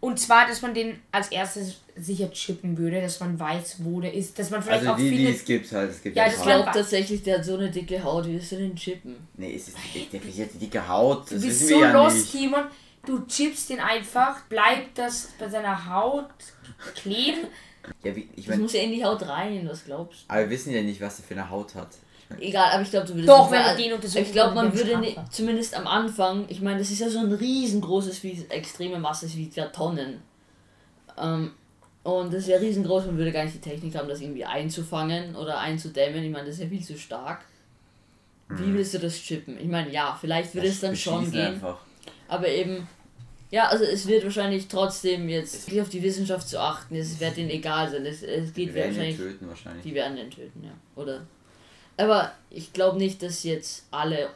[0.00, 4.14] Und zwar, dass man den als erstes sicher chippen würde, dass man weiß, wo der
[4.14, 4.38] ist.
[4.38, 5.36] Dass man vielleicht Also auch die, die findet.
[5.36, 5.90] es gibt halt.
[5.90, 8.26] Es gibt Ja, ja, das Ich glaube tatsächlich, der hat so eine dicke Haut.
[8.26, 9.16] Wie willst du den chippen?
[9.36, 11.22] Nee, es ist nicht definiert die dicke Haut.
[11.30, 12.30] Das du bist so ja los, nicht.
[12.32, 12.64] Timon.
[13.06, 16.28] Du chippst den einfach, bleibt das bei seiner Haut
[16.94, 17.46] kleben.
[18.04, 20.50] Ja, wie, ich Das meine, muss ja in die Haut rein, was glaubst aber wir
[20.50, 21.88] wissen ja nicht, was er für eine Haut hat.
[22.38, 23.28] Egal, aber ich glaube, du würdest.
[23.28, 26.60] Doch, nicht wenn wir den untersuchen Ich glaube, man würde ne, zumindest am Anfang, ich
[26.60, 30.20] meine, das ist ja so ein riesengroßes, wie extreme Masse, es wiegt ja Tonnen.
[31.16, 31.52] Ähm,
[32.02, 35.36] und das ist ja riesengroß, man würde gar nicht die Technik haben, das irgendwie einzufangen
[35.36, 36.22] oder einzudämmen.
[36.22, 37.44] Ich meine, das ist ja viel zu stark.
[38.50, 39.58] Wie willst du das chippen?
[39.58, 41.54] Ich meine, ja, vielleicht würde es dann schon gehen.
[41.54, 41.78] Einfach.
[42.28, 42.88] Aber eben,
[43.50, 46.94] ja, also es wird wahrscheinlich trotzdem jetzt wirklich auf die Wissenschaft zu achten.
[46.94, 48.06] Es wird ihnen egal sein.
[48.06, 49.16] Es, es geht Wir werden wahrscheinlich.
[49.16, 49.82] töten wahrscheinlich.
[49.82, 50.72] Die werden den töten, ja.
[50.96, 51.26] Oder.
[51.98, 54.30] Aber ich glaube nicht, dass jetzt alle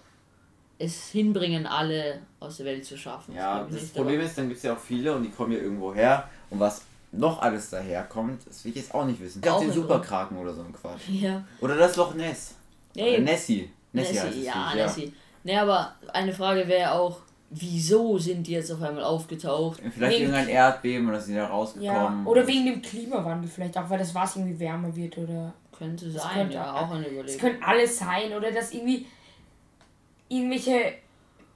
[0.78, 3.34] es hinbringen, alle aus der Welt zu schaffen.
[3.36, 5.58] Ja, das nicht, Problem ist, dann gibt es ja auch viele und die kommen ja
[5.58, 6.28] irgendwo her.
[6.50, 9.40] Und was noch alles daherkommt, das will ich jetzt auch nicht wissen.
[9.44, 11.08] Ich Auch den Superkraken oder so ein Quatsch.
[11.08, 11.44] Ja.
[11.60, 12.54] Oder das Loch Ness.
[12.94, 13.24] Ja, Oder eben.
[13.24, 13.70] Nessie.
[13.92, 15.12] Nessie, heißt Nessie, es ja, Viech, Nessie.
[15.44, 17.18] Ne, aber eine Frage wäre auch,
[17.50, 19.80] wieso sind die jetzt auf einmal aufgetaucht?
[19.94, 22.26] Vielleicht Wegen- irgendein Erdbeben oder sind da Ja, rausgekommen.
[22.26, 26.32] oder wegen dem Klimawandel vielleicht auch, weil das Wasser irgendwie wärmer wird oder Könnte sein,
[26.34, 27.40] könnte- ja, auch eine Es Überlegung.
[27.40, 29.06] können alles sein oder dass irgendwie
[30.28, 30.94] irgendwelche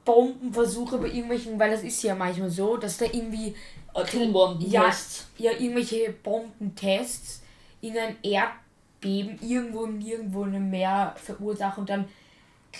[0.04, 3.54] Bombenversuche bei irgendwelchen, weil das ist ja manchmal so, dass da irgendwie
[3.94, 4.90] Atombomben ja,
[5.38, 7.42] ja irgendwelche Bombentests
[7.80, 12.04] irgendein Erdbeben irgendwo nirgendwo im Meer verursachen und dann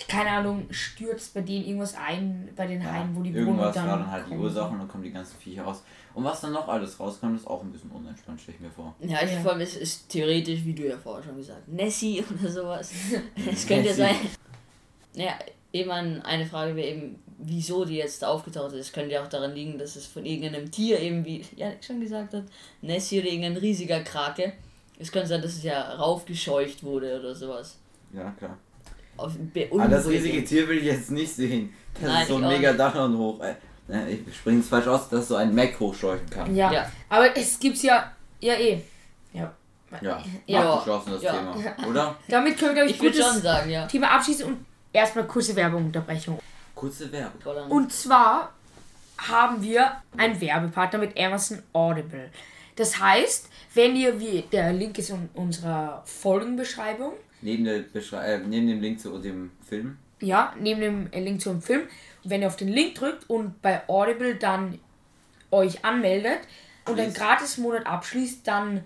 [0.07, 3.87] keine Ahnung stürzt bei denen irgendwas ein bei den ja, Haien, wo die Irgendwas Wohnung
[3.87, 4.41] war dann halt die kommen.
[4.41, 5.83] Ursache und dann kommen die ganzen Viecher raus.
[6.13, 8.95] Und was dann noch alles rauskommt, ist auch ein bisschen unentspannt, stelle ich mir vor.
[8.99, 9.39] Ja, ich Ja.
[9.39, 12.91] vor allem, es ist theoretisch, wie du ja vorher schon gesagt hast, Nessie oder sowas.
[13.51, 14.15] Es könnte sein.
[15.13, 15.33] Ja,
[15.73, 18.87] eben eine Frage wäre eben, wieso die jetzt aufgetaucht ist.
[18.87, 21.99] Es könnte ja auch daran liegen, dass es von irgendeinem Tier eben, wie Janik schon
[21.99, 22.43] gesagt hat,
[22.81, 24.53] Nessie oder irgendein riesiger Krake.
[24.99, 27.77] Es könnte sein, dass es ja raufgescheucht wurde oder sowas.
[28.11, 28.57] Ja, klar.
[29.17, 29.33] Auf,
[29.71, 31.73] Aber das riesige Tier will ich jetzt nicht sehen.
[31.95, 33.39] Das Nein, ist so ich ein mega und hoch.
[33.41, 33.55] Äh,
[33.87, 36.55] ne, ich springe es falsch aus, dass so ein Mac hochscheuchen kann.
[36.55, 36.71] Ja.
[36.71, 36.91] Ja.
[37.09, 38.81] aber es gibt's ja ja eh.
[39.33, 39.51] Ja.
[40.01, 40.73] Ja, Ja.
[40.73, 41.33] abgeschlossen das Ja.
[41.33, 41.55] Thema.
[41.89, 42.15] Oder?
[42.27, 43.87] Damit können wir glaube ich Ich gutes schon sagen, ja.
[43.87, 46.39] Thema abschließen und erstmal kurze Werbeunterbrechung.
[46.75, 47.71] Kurze Werbung.
[47.71, 48.53] Und zwar
[49.17, 52.29] haben wir einen Werbepartner mit Amazon Audible.
[52.75, 58.39] Das heißt, wenn ihr, wie der Link ist in unserer Folgenbeschreibung, Neben, der Beschrei äh,
[58.39, 59.97] neben dem Link zu dem Film.
[60.19, 61.83] ja, neben dem Link zum Film,
[62.23, 64.79] wenn ihr auf den Link drückt und bei Audible dann
[65.51, 66.39] euch anmeldet
[66.85, 67.13] und einen.
[67.13, 68.83] Gratis-Monat abschließt, dann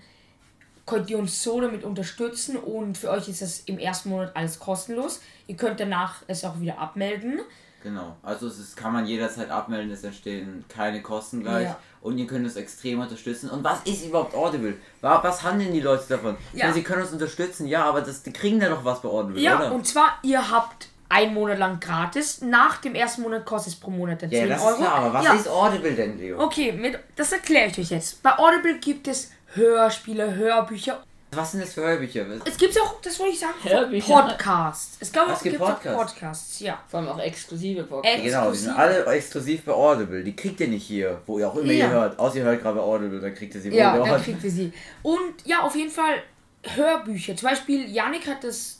[0.85, 4.59] könnt ihr uns so damit unterstützen und für euch ist das im ersten Monat alles
[4.59, 5.21] kostenlos.
[5.47, 7.39] Ihr könnt danach es auch wieder abmelden.
[7.83, 8.15] Genau.
[8.21, 11.65] Also es ist, kann man jederzeit abmelden, es entstehen keine Kosten gleich.
[11.65, 11.77] Ja.
[12.01, 13.49] Und ihr könnt es extrem unterstützen.
[13.49, 14.75] Und was ist überhaupt Audible?
[15.01, 16.35] Wa- Was haben denn die Leute davon?
[16.53, 16.65] Ja.
[16.65, 19.41] meine, sie können uns unterstützen, ja, aber das, die kriegen da doch was bei Audible,
[19.41, 19.71] Ja, oder?
[19.71, 22.41] und zwar, ihr habt einen Monat lang gratis.
[22.41, 24.71] Nach dem ersten Monat kostet es pro Monat dann 10 ja, das Euro.
[24.71, 25.33] ist klar, aber was ja.
[25.33, 26.39] ist Audible denn, Leo?
[26.41, 28.23] Okay, mit, das erkläre ich euch jetzt.
[28.23, 32.25] Bei Audible gibt es Hörspiele, Hörbücher Was sind das für Hörbücher?
[32.43, 34.21] Es gibt auch, das wollte ich sagen, Hörbücher.
[34.21, 34.97] Podcasts.
[34.99, 36.11] Es gab auch, gibt gibt's auch Podcasts?
[36.13, 36.77] Podcasts, ja.
[36.89, 38.17] Vor allem auch exklusive Podcasts.
[38.17, 40.23] Ex- Genau, die sind alle exklusiv bei Audible.
[40.25, 41.85] Die kriegt ihr nicht hier, wo ihr auch immer Ja.
[41.87, 42.19] ihr hört.
[42.19, 44.23] Außer ihr hört gerade bei Audible, dann kriegt ihr sie Ja, dann hört.
[44.25, 44.73] kriegt ihr sie.
[45.03, 46.21] Und ja, auf jeden Fall
[46.63, 47.35] Hörbücher.
[47.37, 48.79] Zum Beispiel, Yannick hat das,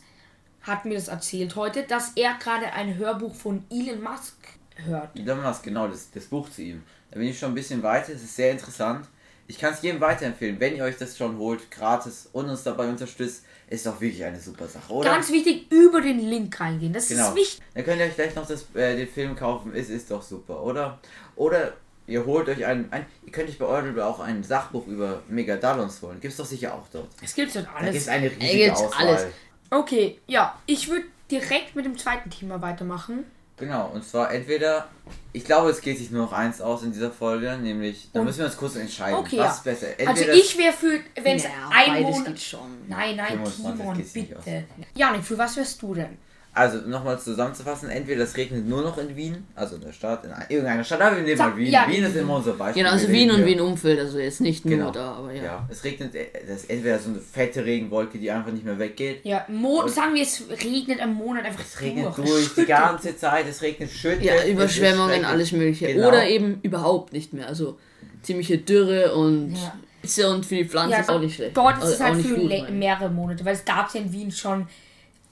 [0.60, 4.34] hat mir das erzählt heute, dass er gerade ein Hörbuch von Elon Musk
[4.76, 5.08] hört.
[5.18, 6.82] Elon Musk, genau, das, das Buch zu ihm.
[7.10, 9.06] Da bin ich schon ein bisschen weiter, es ist sehr interessant.
[9.52, 12.88] Ich kann es jedem weiterempfehlen, wenn ihr euch das schon holt, gratis und uns dabei
[12.88, 15.10] unterstützt, ist doch wirklich eine super Sache, oder?
[15.10, 16.94] Ganz wichtig, über den Link reingehen.
[16.94, 17.28] Das genau.
[17.28, 17.60] ist wichtig.
[17.74, 20.62] Dann könnt ihr euch gleich noch das, äh, den Film kaufen, es ist doch super,
[20.62, 21.00] oder?
[21.36, 21.74] Oder
[22.06, 26.00] ihr holt euch ein, ein ihr könnt euch bei Audible auch ein Sachbuch über Megadallons
[26.00, 26.18] holen.
[26.18, 27.08] Gibt's doch sicher auch dort.
[27.22, 27.92] Es gibt dort Da alles.
[27.92, 29.06] gibt's eine riesige gibt's Auswahl.
[29.06, 29.26] alles.
[29.68, 33.24] Okay, ja, ich würde direkt mit dem zweiten Thema weitermachen.
[33.62, 34.88] Genau, und zwar entweder,
[35.32, 38.38] ich glaube, es geht sich nur noch eins aus in dieser Folge, nämlich, da müssen
[38.38, 39.52] wir uns kurz entscheiden, Okay, was ja.
[39.52, 39.86] ist besser.
[39.86, 42.26] Also Entweder ich wäre für, wenn es Ja, ein Monat...
[42.26, 42.88] geht schon.
[42.88, 44.64] Nein, nein, 25 Timon, bitte.
[44.96, 46.18] Janik, für was wärst du denn?
[46.54, 50.30] Also nochmal zusammenzufassen, entweder es regnet nur noch in Wien, also in der Stadt, in
[50.50, 51.72] irgendeiner Stadt, aber wir nehmen mal Wien.
[51.72, 52.20] ja, Wien ist Wien.
[52.22, 52.82] immer unser Beispiel.
[52.82, 54.90] Genau, also Wien und Wien-Umfeld, also jetzt nicht nur Genau.
[54.90, 55.42] da, aber ja.
[55.44, 55.68] Ja.
[55.70, 59.20] es regnet, äh, das ist entweder so eine fette Regenwolke, die einfach nicht mehr weggeht.
[59.24, 62.28] Ja, Mo sagen wir, es regnet am Monat einfach Es regnet durch.
[62.28, 64.22] durch die ganze Zeit, es regnet schüttet.
[64.24, 65.86] Ja, es Überschwemmungen, alles mögliche.
[65.86, 66.08] Genau.
[66.08, 67.48] Oder eben überhaupt nicht mehr.
[67.48, 67.78] Also
[68.20, 69.74] ziemliche Dürre und Ja.
[70.02, 71.56] Hitze und für die Pflanze Ja, ist auch nicht schlecht.
[71.56, 74.12] Dort ist Also es auch halt für gut, mehrere Monate, weil es gab ja in
[74.12, 74.66] Wien schon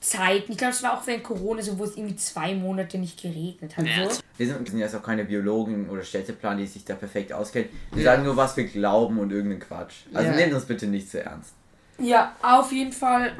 [0.00, 0.52] Zeiten.
[0.52, 3.76] Ich glaube, es war auch während Corona so, wo es irgendwie zwei Monate nicht geregnet
[3.76, 3.86] hat.
[3.86, 4.08] Ja.
[4.08, 4.20] So.
[4.38, 7.68] Wir sind, wir sind jetzt auch keine Biologen oder Städteplan, die sich da perfekt auskennen.
[7.92, 10.04] Wir sagen nur, was wir glauben und irgendeinen Quatsch.
[10.14, 10.36] Also Ja.
[10.36, 11.52] nehmt uns bitte nicht zu ernst.
[11.98, 13.32] Ja, auf jeden Fall.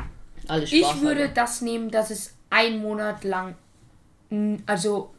[0.49, 1.35] Alles Ich Spaß würde halber.
[1.35, 3.55] das nehmen, dass es ein Monat lang,
[4.67, 5.11] also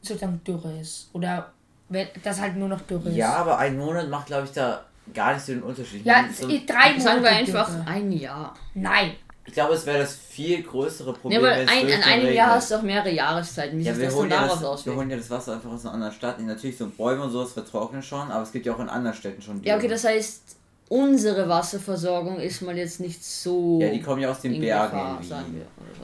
[0.00, 1.10] sozusagen Dürre ist.
[1.12, 1.52] Oder
[1.88, 3.16] wenn das halt nur noch Dürre ist.
[3.16, 6.04] Ja, aber ein Monat macht, glaube ich, da gar nicht so den Unterschied.
[6.04, 7.00] Ja, Ich meine, es- drei Monate.
[7.00, 7.84] Sagen wir einfach Dürre.
[7.86, 8.54] ein Jahr.
[8.74, 9.12] Nein.
[9.46, 11.40] Ich glaube, es wäre das viel größere Problem.
[11.40, 12.32] Ja, weil ein, in einem.
[12.32, 13.78] Jahr hast du auch mehrere Jahreszeiten.
[13.78, 15.84] Wie Ja, wir das dann holen, ja das, wir holen ja das Wasser einfach aus
[15.84, 16.40] einer anderen Stadt.
[16.40, 19.40] Natürlich so Bäume und sowas vertrocknen schon, aber es gibt ja auch in anderen Städten
[19.40, 20.56] schon Ja, okay, das heißt,
[20.88, 23.78] unsere Wasserversorgung ist mal jetzt nicht so.
[23.80, 25.44] Ja, die kommen ja aus den Bergen Gefahr,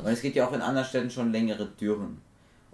[0.05, 2.20] Und es gibt ja auch in anderen Städten schon längere Dürren.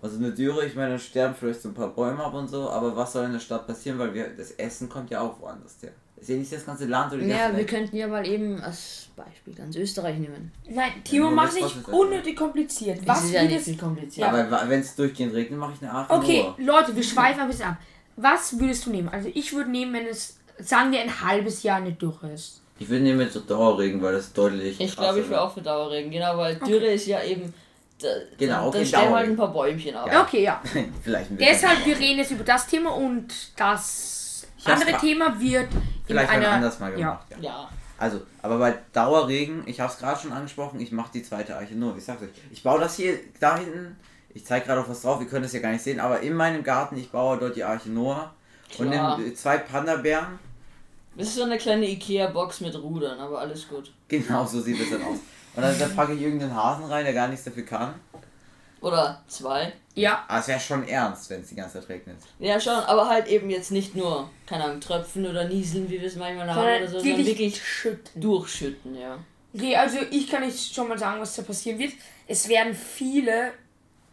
[0.00, 2.70] Also eine Dürre, ich meine, da sterben vielleicht so ein paar Bäume ab und so,
[2.70, 5.76] aber was soll in der Stadt passieren, weil wir das Essen kommt ja auch woanders
[5.82, 5.90] her.
[6.20, 9.08] Ist ja nicht das ganze Land oder die Ja, wir könnten ja mal eben als
[9.16, 10.52] Beispiel ganz Österreich nehmen.
[10.68, 13.00] Nein, Timo, nur mach das, sich unnötig kompliziert.
[13.06, 14.28] Was ist ja nicht viel kompliziert.
[14.28, 17.66] Aber wenn es durchgehend regnet, mache ich eine Aachen Okay, Leute, wir schweifen ein bisschen
[17.66, 17.76] ab.
[18.16, 19.08] Was würdest du nehmen?
[19.08, 22.62] Also ich würde nehmen, wenn es, sagen wir, ein halbes Jahr eine Dürre ist.
[22.80, 25.62] Ich würde nehmen mit so Dauerregen, weil das deutlich Ich glaube, ich wäre auch für
[25.62, 27.52] Dauerregen, genau, weil Dürre ist ja eben.
[28.00, 28.08] Da,
[28.38, 29.32] Genau, da, okay, da sterben halt Dauerregen.
[29.32, 30.08] ein paar Bäumchen ab.
[30.10, 30.22] Ja.
[30.22, 30.62] Okay, ja.
[31.02, 31.30] Vielleicht.
[31.30, 36.46] Deshalb, wir reden jetzt über das Thema und das andere Thema wird in Vielleicht einer...
[36.46, 36.96] einer, anders mal ja.
[36.96, 37.26] gemacht.
[37.30, 37.36] Ja.
[37.40, 37.68] Ja.
[37.98, 41.74] Also, aber bei Dauerregen, ich habe es gerade schon angesprochen, ich mache die zweite Arche
[41.74, 41.96] nur.
[41.96, 42.28] Ich sag's euch.
[42.52, 43.96] Ich baue das hier da hinten.
[44.34, 46.34] Ich zeige gerade auf was drauf, ihr könnt es ja gar nicht sehen, aber in
[46.34, 48.32] meinem Garten, ich baue dort die Arche Noah
[48.78, 49.18] und Klar.
[49.18, 50.38] nimm zwei Panda-Bären.
[51.16, 53.90] Das ist so eine kleine Ikea-Box mit Rudern, aber alles gut.
[54.06, 55.18] Genau so sieht es dann aus.
[55.54, 57.94] Und dann, dann packe ich irgendeinen Hasen rein, der gar nichts dafür kann.
[58.80, 59.72] Oder zwei.
[59.94, 62.16] Ja, Aber es wäre schon ernst, wenn es die ganze Zeit regnet.
[62.38, 66.06] Ja, schon, aber halt eben jetzt nicht nur, keine Ahnung, Tröpfen oder Nieseln, wie wir
[66.06, 68.20] es manchmal haben sondern oder so, sondern wirklich schütten.
[68.20, 69.18] durchschütten, ja.
[69.52, 71.94] Okay, also ich kann euch schon mal sagen, was da passieren wird.
[72.28, 73.52] Es werden viele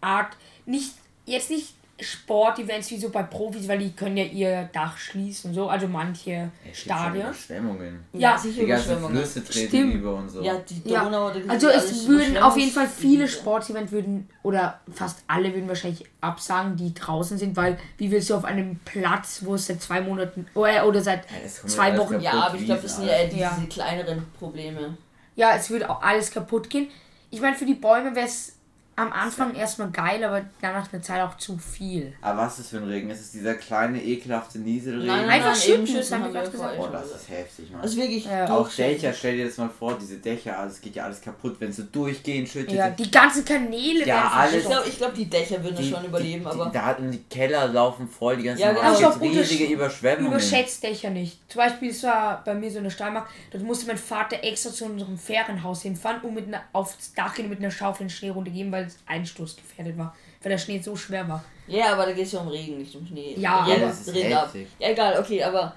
[0.02, 0.94] Art, nicht,
[1.26, 5.56] jetzt nicht Sportevents wie so bei Profis, weil die können ja ihr Dach schließen und
[5.56, 7.22] so, also manche schon Stadien.
[7.24, 8.06] Überschwemmungen.
[8.12, 9.18] Ja, sicher Die ganzen Überschwemmungen.
[9.18, 9.94] Flüsse treten Stimmt.
[9.96, 10.42] über und so.
[10.44, 13.28] Ja, die Ja, Donau oder also es würden auf jeden Fall viele.
[13.28, 18.36] Sportevents würden, oder fast alle würden wahrscheinlich absagen, die draußen sind, weil wie willst du
[18.36, 21.98] auf einem Platz, wo es seit zwei Monaten oder, oder seit Ja, das kommt zwei
[21.98, 23.58] Wochen, kaputt, Ja, aber ich glaube, das sind ja eher diese Ja.
[23.70, 24.98] kleineren Probleme.
[25.36, 26.90] ja, es würde auch alles kaputt gehen.
[27.32, 28.55] Ich meine, für die Bäume wäre es
[28.98, 32.14] am Anfang erstmal geil, aber dann nach einer Zeit auch zu viel.
[32.22, 33.10] Aber was ist das für ein Regen?
[33.10, 35.08] Ist es dieser kleine, ekelhafte Nieselregen?
[35.08, 36.76] Nein, Einfach schütten, haben wir gerade gesagt.
[36.80, 37.82] Oh, das ist heftig, Mann.
[37.82, 38.50] Also wirklich Ja.
[38.50, 38.70] Auch.
[38.70, 41.70] Dächer, stell dir das mal vor, diese Dächer, also es geht ja alles kaputt, wenn
[41.72, 42.74] es so durchgehend schüttet.
[42.74, 45.90] Ja, die ganzen Kanäle Ja, werden alles- Ich glaube, ich glaub, die Dächer würden die,
[45.90, 48.98] schon überleben, die, aber Die, da hatten die Keller laufen voll, die ganzen Ja, genau.
[48.98, 50.28] Gibt's riesige Überschwemmungen.
[50.32, 51.40] Überschätzt Dächer nicht.
[51.52, 54.86] Zum Beispiel, es war bei mir so eine Steilmark, dort musste mein Vater extra zu
[54.86, 58.72] unserem Ferienhaus hinfahren, um mit einer, aufs Dach hin mit einer Schaufel den Schnee runtergehen,
[58.72, 60.16] weil es einsturzgefährdet war.
[60.42, 61.44] Weil der Schnee so schwer war.
[61.68, 63.34] ja, aber da geht es ja um Regen, nicht um Schnee.
[63.36, 64.56] Ja, ja aber- das ist ab.
[64.80, 65.74] Ja, egal, okay, aber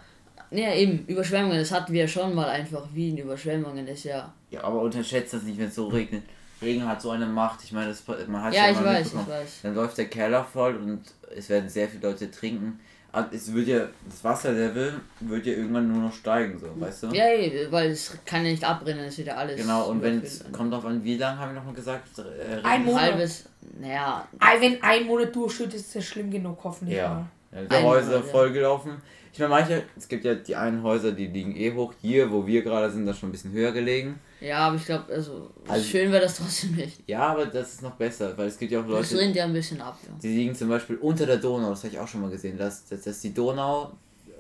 [0.50, 2.86] ja, eben, Überschwemmungen, das hatten wir ja schon mal einfach.
[2.92, 4.32] Wien, Überschwemmungen ist ja.
[4.50, 6.22] Ja, aber unterschätzt das nicht, wenn es so regnet.
[6.60, 9.06] Regen hat so eine Macht, ich meine, das, man hat Ja, ja ich mal weiß,
[9.08, 9.60] ich weiß.
[9.62, 11.02] Dann läuft der Keller voll und
[11.34, 12.80] es werden sehr viele Leute trinken.
[13.10, 17.06] Ah, Es wird ja, das Wasserlevel wird ja irgendwann nur noch steigen, so, weißt du?
[17.08, 19.56] Ja, ja, weil es kann ja nicht abbrennen, es wird ja alles.
[19.56, 22.06] Genau, und wenn es kommt drauf an, wie lange haben wir nochmal gesagt?
[22.18, 23.02] Äh, Ein Monat.
[23.12, 23.48] halbes,
[23.80, 24.28] naja,
[24.60, 26.98] Wenn ein Monat durchschüttet, ist das schlimm genug, hoffentlich.
[26.98, 27.26] Ja.
[27.50, 28.30] ja die Ein Häuser Monat, ja.
[28.30, 28.92] vollgelaufen.
[29.32, 31.94] Ich meine, manche, es gibt ja die einen Häuser, die liegen eh hoch.
[32.02, 34.20] Hier, wo wir gerade sind, das schon ein bisschen höher gelegen.
[34.40, 37.03] Ja, aber ich glaube, also, Also- schön wäre das trotzdem nicht.
[37.07, 39.44] Ja, aber das ist noch besser, weil es gibt ja auch Das Leute, rinnt ja
[39.44, 40.12] ein bisschen ab, ja.
[40.22, 42.87] die liegen zum Beispiel unter der Donau, das habe ich auch schon mal gesehen, dass,
[42.87, 43.92] dass, dass die Donau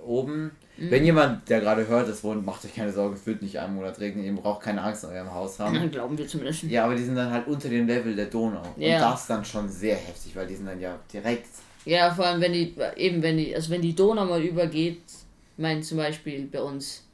[0.06, 0.90] oben, Mhm.
[0.90, 3.74] wenn jemand, der gerade hört, das wohnt, macht euch keine Sorge, es wird nicht einen
[3.74, 5.74] Monat regnen, ihr braucht keine Angst in eurem Haus haben.
[5.74, 6.62] Dann glauben wir zumindest.
[6.62, 8.62] Ja, aber die sind dann halt unter dem Level der Donau.
[8.76, 8.94] Ja.
[8.94, 11.48] Und das dann schon sehr heftig, weil die sind dann ja direkt.
[11.84, 15.62] Ja, vor allem wenn die, eben wenn die, also wenn die Donau mal übergeht, ich
[15.62, 17.04] meine zum Beispiel bei uns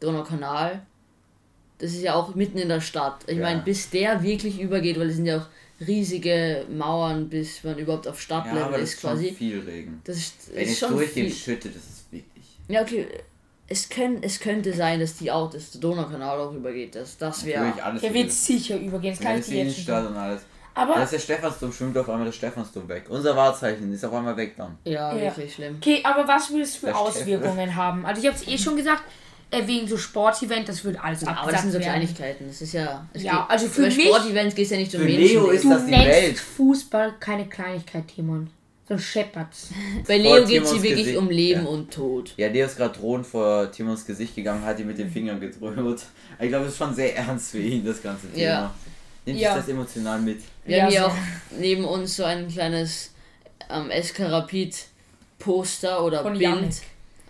[0.00, 0.82] Donaukanal,
[1.78, 3.24] das ist ja auch mitten in der Stadt.
[3.26, 3.42] Ich Ja.
[3.42, 5.46] meine, bis der wirklich übergeht, weil es sind ja auch
[5.86, 9.32] riesige Mauern, bis man überhaupt auf Ja, Stadtlevel aber das ist ist schon quasi.
[9.32, 10.00] viel Regen.
[10.04, 11.38] Das ist, Wenn ist es schon durchgehend viel.
[11.54, 12.44] schüttet, das ist wirklich.
[12.68, 13.06] Ja, okay.
[13.68, 16.94] Es, können, es könnte sein, dass die auch, dass der Donaukanal auch übergeht.
[16.94, 17.72] Das, das wäre.
[18.00, 20.14] Der wird sicher übergehen, das Ja, kann das ich dir jetzt schon Innenstadt sagen.
[20.14, 20.42] und alles.
[20.74, 23.06] Aber, Da ist der Stephansdom, schwimmt auf einmal das Stephansdom weg.
[23.08, 24.78] Unser Wahrzeichen ist auf einmal weg dann.
[24.84, 25.20] Ja, Ja.
[25.20, 25.76] wirklich schlimm.
[25.80, 28.04] okay, aber was würde es für Der Steff- Auswirkungen haben?
[28.06, 29.02] Also ich habe es eh schon gesagt,
[29.50, 31.78] wegen so Sportevent, das wird alles Aber das sind so.
[31.78, 32.46] Kleinigkeiten.
[32.48, 33.06] Das ist ja.
[33.12, 35.22] Es Ja, geht, also für mich- Sportevents geht es ja nicht um Für Menschen.
[35.26, 36.38] Leo ist Du das die Welt.
[36.38, 38.50] Fußball keine Kleinigkeit, Timon.
[38.88, 39.70] So ein Shepherds.
[40.06, 41.18] Bei Leo geht Timons sie wirklich Gesicht.
[41.18, 41.68] um Leben Ja.
[41.68, 42.32] und Tod.
[42.36, 46.02] Ja, der ist gerade drohend vor Timons Gesicht gegangen, hat ihn mit den Fingern gedrückt.
[46.40, 48.42] Ich glaube, es ist schon sehr ernst für ihn, das ganze Thema.
[48.42, 48.74] Ja.
[49.24, 49.54] Nimmt Ja.
[49.54, 50.40] sich das emotional mit.
[50.64, 51.14] Wir Ja, haben hier auch
[51.58, 53.10] neben uns so ein kleines
[53.70, 54.76] ähm, SK Rapid
[55.38, 56.42] Poster oder Von Bild.
[56.42, 56.70] Yannick.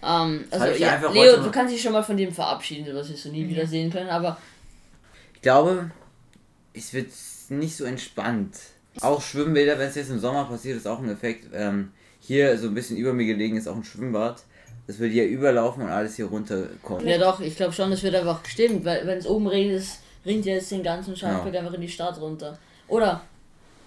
[0.07, 3.29] Ähm, also ja, Leo, du kannst dich schon mal von dem verabschieden, was wir so
[3.31, 4.39] nie wieder sehen können, aber
[5.35, 5.91] Ich glaube,
[6.75, 7.11] es wird
[7.49, 8.57] nicht so entspannt.
[9.01, 11.49] Auch Schwimmbäder, wenn es jetzt im Sommer passiert, ist auch ein Effekt.
[11.53, 14.43] Ähm, hier so ein bisschen über mir gelegen ist auch ein Schwimmbad.
[14.87, 17.07] Das wird hier überlaufen und alles hier runterkommen.
[17.07, 19.99] ja doch, ich glaube schon, das wird einfach stimmt, weil wenn es oben regnet, es
[20.25, 22.57] rinnt ja jetzt den ganzen Schaltberg einfach in die Stadt runter.
[22.89, 23.23] Oder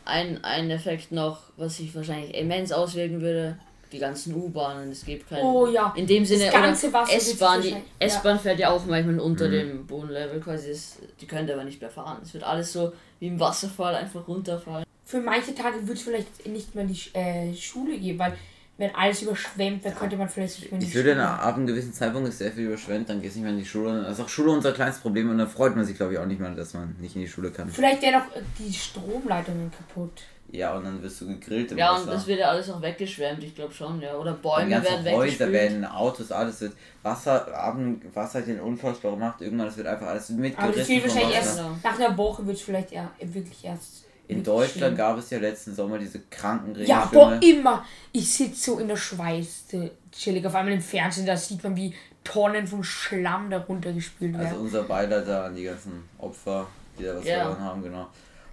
[0.05, 3.57] ein, ein Effekt noch, was sich wahrscheinlich immens auswirken würde,
[3.91, 5.43] die ganzen U-Bahnen, es gibt keinen.
[5.43, 5.93] Oh ja.
[5.95, 7.79] In dem Sinne, S-Bahn, die wahrscheinlich- ja.
[7.99, 9.51] S-Bahn fährt ja auch manchmal unter Mhm.
[9.51, 12.19] dem Bodenlevel quasi, das, die könnte aber nicht mehr fahren.
[12.23, 14.85] Es wird alles so wie im Wasserfall einfach runterfallen.
[15.05, 18.37] Für manche Tage wird es vielleicht nicht mehr in die äh, Schule gehen, weil
[18.77, 21.21] wenn alles überschwemmt, dann könnte man vielleicht nicht mehr in die Ich würde Schule.
[21.21, 23.59] dann ab einem gewissen Zeitpunkt ist sehr viel überschwemmt, dann gehst du nicht mehr in
[23.59, 24.03] die Schule.
[24.03, 26.25] Das ist auch Schule unser kleines Problem und dann freut man sich, glaube ich, auch
[26.25, 27.67] nicht mehr, dass man nicht in die Schule kann.
[27.69, 30.21] Vielleicht wären auch äh, die Stromleitungen kaputt.
[30.51, 32.03] Ja, und dann wirst du gegrillt im Ja, Wasser.
[32.05, 34.15] und das wird ja alles auch weggeschwemmt, ich glaube schon, ja.
[34.15, 35.51] Oder Bäume werden Häuser weggespült.
[35.53, 36.73] werden, Autos, alles wird.
[37.03, 39.41] Wasser, Abend, Wasser hat den unfassbar gemacht.
[39.41, 40.87] Irgendwann, das wird einfach alles Aber das mitgerissen.
[40.95, 41.69] wird wahrscheinlich Wasser.
[41.71, 44.05] erst nach einer Woche wird es vielleicht eher, wirklich erst.
[44.27, 44.95] In Deutschland schlimm.
[44.97, 47.83] gab es ja letzten Sommer diese kranken Ja, boah, immer.
[48.11, 49.65] Ich sitze so in der Schweiz,
[50.11, 50.45] chillig.
[50.45, 54.45] Auf einmal im Fernsehen, da sieht man, wie Tonnen von Schlamm da runtergespült werden.
[54.47, 56.67] also unser Beileid da an die ganzen Opfer,
[56.99, 57.37] die da was Ja.
[57.39, 58.07] verloren haben, genau.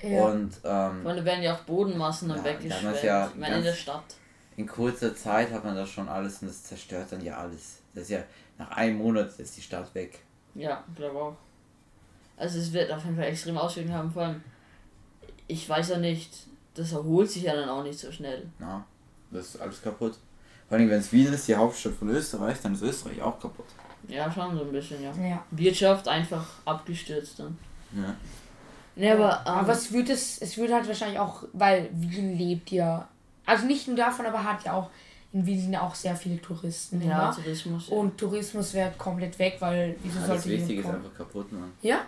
[0.07, 0.25] Ja.
[0.27, 3.03] Und ähm, Weil da werden ja auch Bodenmassen dann Ja, weggeschwemmt.
[3.03, 4.05] ja ich meine, in der Stadt.
[4.57, 7.79] in kurzer Zeit hat man das schon alles und das zerstört dann ja alles.
[7.95, 8.21] Das ist ja
[8.59, 10.21] nach einem Monat ist die Stadt weg.
[10.55, 11.37] Ja, glaube auch.
[12.37, 14.42] Also es wird auf jeden Fall extrem Auswirkungen haben, vor allem,
[15.47, 16.31] ich weiß ja nicht,
[16.75, 18.47] das erholt sich ja dann auch nicht so schnell.
[18.59, 18.85] Na,
[19.31, 20.19] das ist alles kaputt.
[20.69, 23.66] Vor allem, wenn es Wien ist, die Hauptstadt von Österreich, dann ist Österreich auch kaputt.
[24.09, 25.12] Ja, schon so ein bisschen, ja.
[25.14, 25.45] ja.
[25.51, 27.57] Wirtschaft einfach abgestürzt dann.
[27.92, 28.14] Ja.
[28.97, 32.71] Ne, aber, ähm, Aber es wird es, es wird halt wahrscheinlich auch, weil Wien lebt
[32.71, 33.07] ja,
[33.45, 34.91] also nicht nur davon, aber hat ja auch,
[35.33, 37.03] in Wien sind ja auch sehr viele Touristen.
[37.03, 37.35] ja, immer.
[37.35, 37.89] Tourismus.
[37.89, 41.73] Und Tourismus wird komplett weg, weil wieso Alles sollte Wichtige ist einfach kaputt, Mann.
[41.83, 42.01] Ja?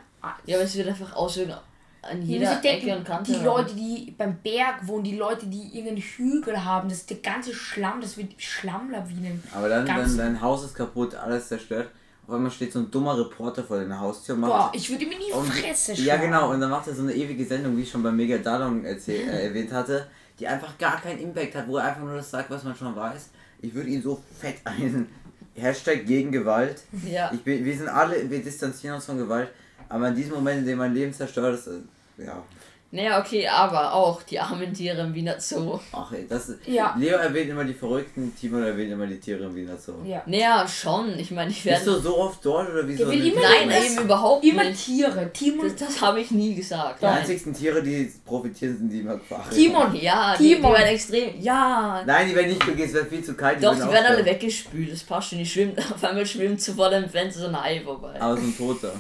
[0.47, 1.59] Ja, aber es wird einfach Auswirkungen
[2.03, 3.33] an jeder Ecke denken, und Kante.
[3.33, 3.45] die haben.
[3.45, 7.55] Leute, die beim Berg wohnen, die Leute, die irgendeinen Hügel haben, das ist der ganze
[7.55, 9.43] Schlamm, das wird Schlammlawinen.
[9.55, 11.91] Aber dann, dann dein Haus ist kaputt, alles zerstört.
[12.29, 14.77] Auf einmal steht so ein dummer Reporter vor deiner Haustür und Boah, macht.
[14.77, 16.23] ich würde mir in die und- Fresse ja, schlagen.
[16.25, 18.85] genau, und dann macht er so eine ewige Sendung, wie ich schon bei Mega Dalon
[18.85, 20.07] erzähl, äh, erwähnt hatte,
[20.39, 22.95] die einfach gar keinen Impact hat, wo er einfach nur das sagt, was man schon
[22.95, 23.31] weiß.
[23.63, 25.09] Ich würde ihn so fett ein.
[25.55, 26.83] Hashtag gegen Gewalt.
[27.05, 27.33] Ja.
[27.35, 29.49] Ich bin, wir sind alle, wir distanzieren uns von Gewalt,
[29.89, 32.43] aber in diesem Moment, in dem mein Leben zerstört ist, äh, ja.
[32.91, 35.79] Naja, okay, aber auch die armen Tiere im Wiener Zoo.
[35.93, 36.67] Ach ey, das ist.
[36.67, 36.97] Ja.
[36.99, 39.93] Leo erwähnt immer die Verrückten, Timon erwähnt immer die Tiere im Wiener Zoo.
[40.07, 40.23] Ja.
[40.25, 41.19] Naja, schon.
[41.19, 41.85] Ich meine, ich Bist werde.
[41.85, 43.07] du so oft dort oder wieso?
[43.11, 44.87] Will immer Nein, eben überhaupt Immer nicht.
[44.87, 45.31] Tiere.
[45.35, 47.03] Timon, Das, das habe ich nie gesagt.
[47.03, 47.19] Die Nein.
[47.19, 49.51] einzigsten Tiere, die profitieren, sind die immer gefahren.
[49.51, 50.73] Timon, Ja, die, die Timon.
[50.73, 51.39] werden extrem.
[51.43, 52.03] Ja.
[52.07, 53.63] Nein, die werden nicht begehen, es wird viel zu kalt.
[53.63, 54.91] Doch, die werden alle weggespült.
[54.91, 55.39] Das passt schon.
[55.41, 58.15] Die schwimmen, auf einmal schwimmt zu vor dem Fenster so ein Ei vorbei.
[58.19, 58.93] Aber so ein Toter.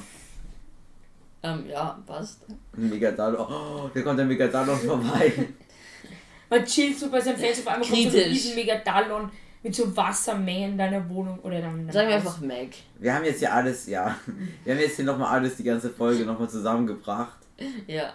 [1.42, 2.44] Ähm, ja, passt.
[2.77, 3.46] Ein Megadalon.
[3.48, 5.33] Oh, da kommt der Megadalon vorbei.
[6.51, 9.31] man chillt so bei seinem Fenster, auf einmal kommt so ein riesen Megadallon
[9.62, 11.81] mit so Wassermengen in deiner Wohnung oder dann.
[11.81, 12.74] in deinem Sagen wir einfach Meg.
[12.98, 14.16] Wir haben jetzt hier alles, ja.
[14.64, 17.38] Wir haben jetzt hier nochmal alles, die ganze Folge nochmal zusammengebracht.
[17.87, 18.14] Ja.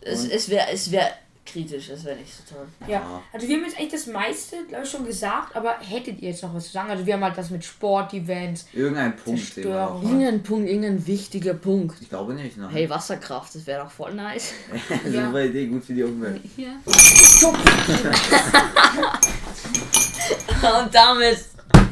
[0.00, 0.32] Es, Und?
[0.32, 1.10] es wäre es wär
[1.52, 2.66] kritisch, es wäre nicht so toll.
[2.86, 3.22] Ja, Ja.
[3.32, 6.42] also wir haben jetzt echt das meiste, glaube ich, schon gesagt, aber hättet ihr jetzt
[6.42, 6.90] noch was zu sagen?
[6.90, 10.02] Also wir haben halt das mit Sportevents, Irgendein Punkt, noch Zerstörung.
[10.02, 11.96] Irgendein Punkt, irgendein wichtiger Punkt.
[12.00, 12.70] Ich glaube nicht, nein.
[12.70, 14.52] Hey, Wasserkraft, das wäre doch voll nice.
[15.12, 15.26] Ja.
[15.26, 16.40] Super Idee, gut für die Umwelt.
[16.56, 16.68] Ja.
[20.80, 21.38] Und damit,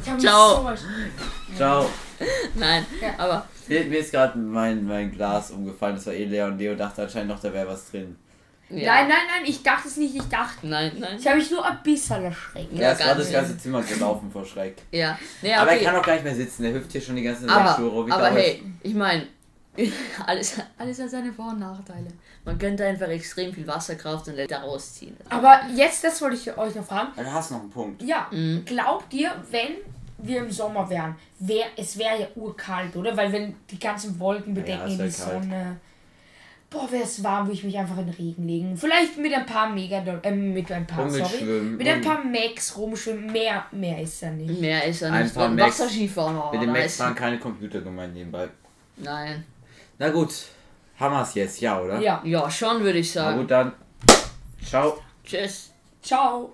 [0.05, 0.73] Ich Ciao.
[1.57, 1.87] Ciao.
[2.55, 3.15] nein, Ja.
[3.19, 6.75] aber Mir, mir ist gerade mein, mein Glas umgefallen, das war eh leer und Leo
[6.75, 8.17] dachte anscheinend noch, da wäre was drin.
[8.71, 8.95] Ja.
[8.95, 10.67] Nein, nein, nein, ich dachte es nicht, ich dachte.
[10.67, 11.17] Nein, nein.
[11.19, 12.73] Ich habe mich nur ein bisschen erschreckt.
[12.73, 14.77] Ja, es war das ganze Zimmer gelaufen vor Schreck.
[14.93, 17.23] Ja, nee, Aber er kann auch gar nicht mehr sitzen, der hüpft hier schon die
[17.23, 19.27] ganze Zeit aber, Schuhe, wie aber hey, ich meine,
[20.27, 22.09] alles, alles hat seine Vor- und Nachteile.
[22.45, 25.17] Man könnte einfach extrem viel Wasserkraft und daraus ziehen.
[25.29, 27.09] Aber jetzt, das wollte ich euch noch fragen.
[27.17, 28.03] Ja, Du hast noch einen Punkt.
[28.03, 28.65] Ja, Mhm.
[28.65, 29.75] glaubt ihr, wenn
[30.19, 33.15] wir im Sommer wären, wär, es wäre ja urkalt, oder?
[33.17, 35.13] Weil wenn die ganzen Wolken bedecken wär die kalt.
[35.13, 35.77] Sonne.
[36.69, 38.77] Boah, wäre es warm, würde ich mich einfach in den Regen legen.
[38.77, 41.77] Vielleicht mit ein paar Mega, äh, mit ein paar, sorry, Rumschwimmen.
[41.77, 43.31] mit ein paar Max rumschwimmen.
[43.33, 44.61] Mehr, mehr ist da nicht.
[44.61, 45.35] Mehr ist ja Ein nicht.
[45.35, 46.37] paar Und Max- Wasserskifahren.
[46.37, 48.49] Oh, Mit dem Max waren keine Computer gemeint nebenbei.
[48.97, 49.45] Nein.
[49.99, 50.31] Na gut,
[50.99, 52.01] haben wir es jetzt, ja, oder?
[52.01, 52.21] Ja.
[52.25, 53.39] Ja, schon würde ich Na sagen.
[53.39, 53.73] gut, dann.
[54.65, 54.99] Ciao.
[55.25, 55.71] Tschüss.
[56.03, 56.53] Ciao.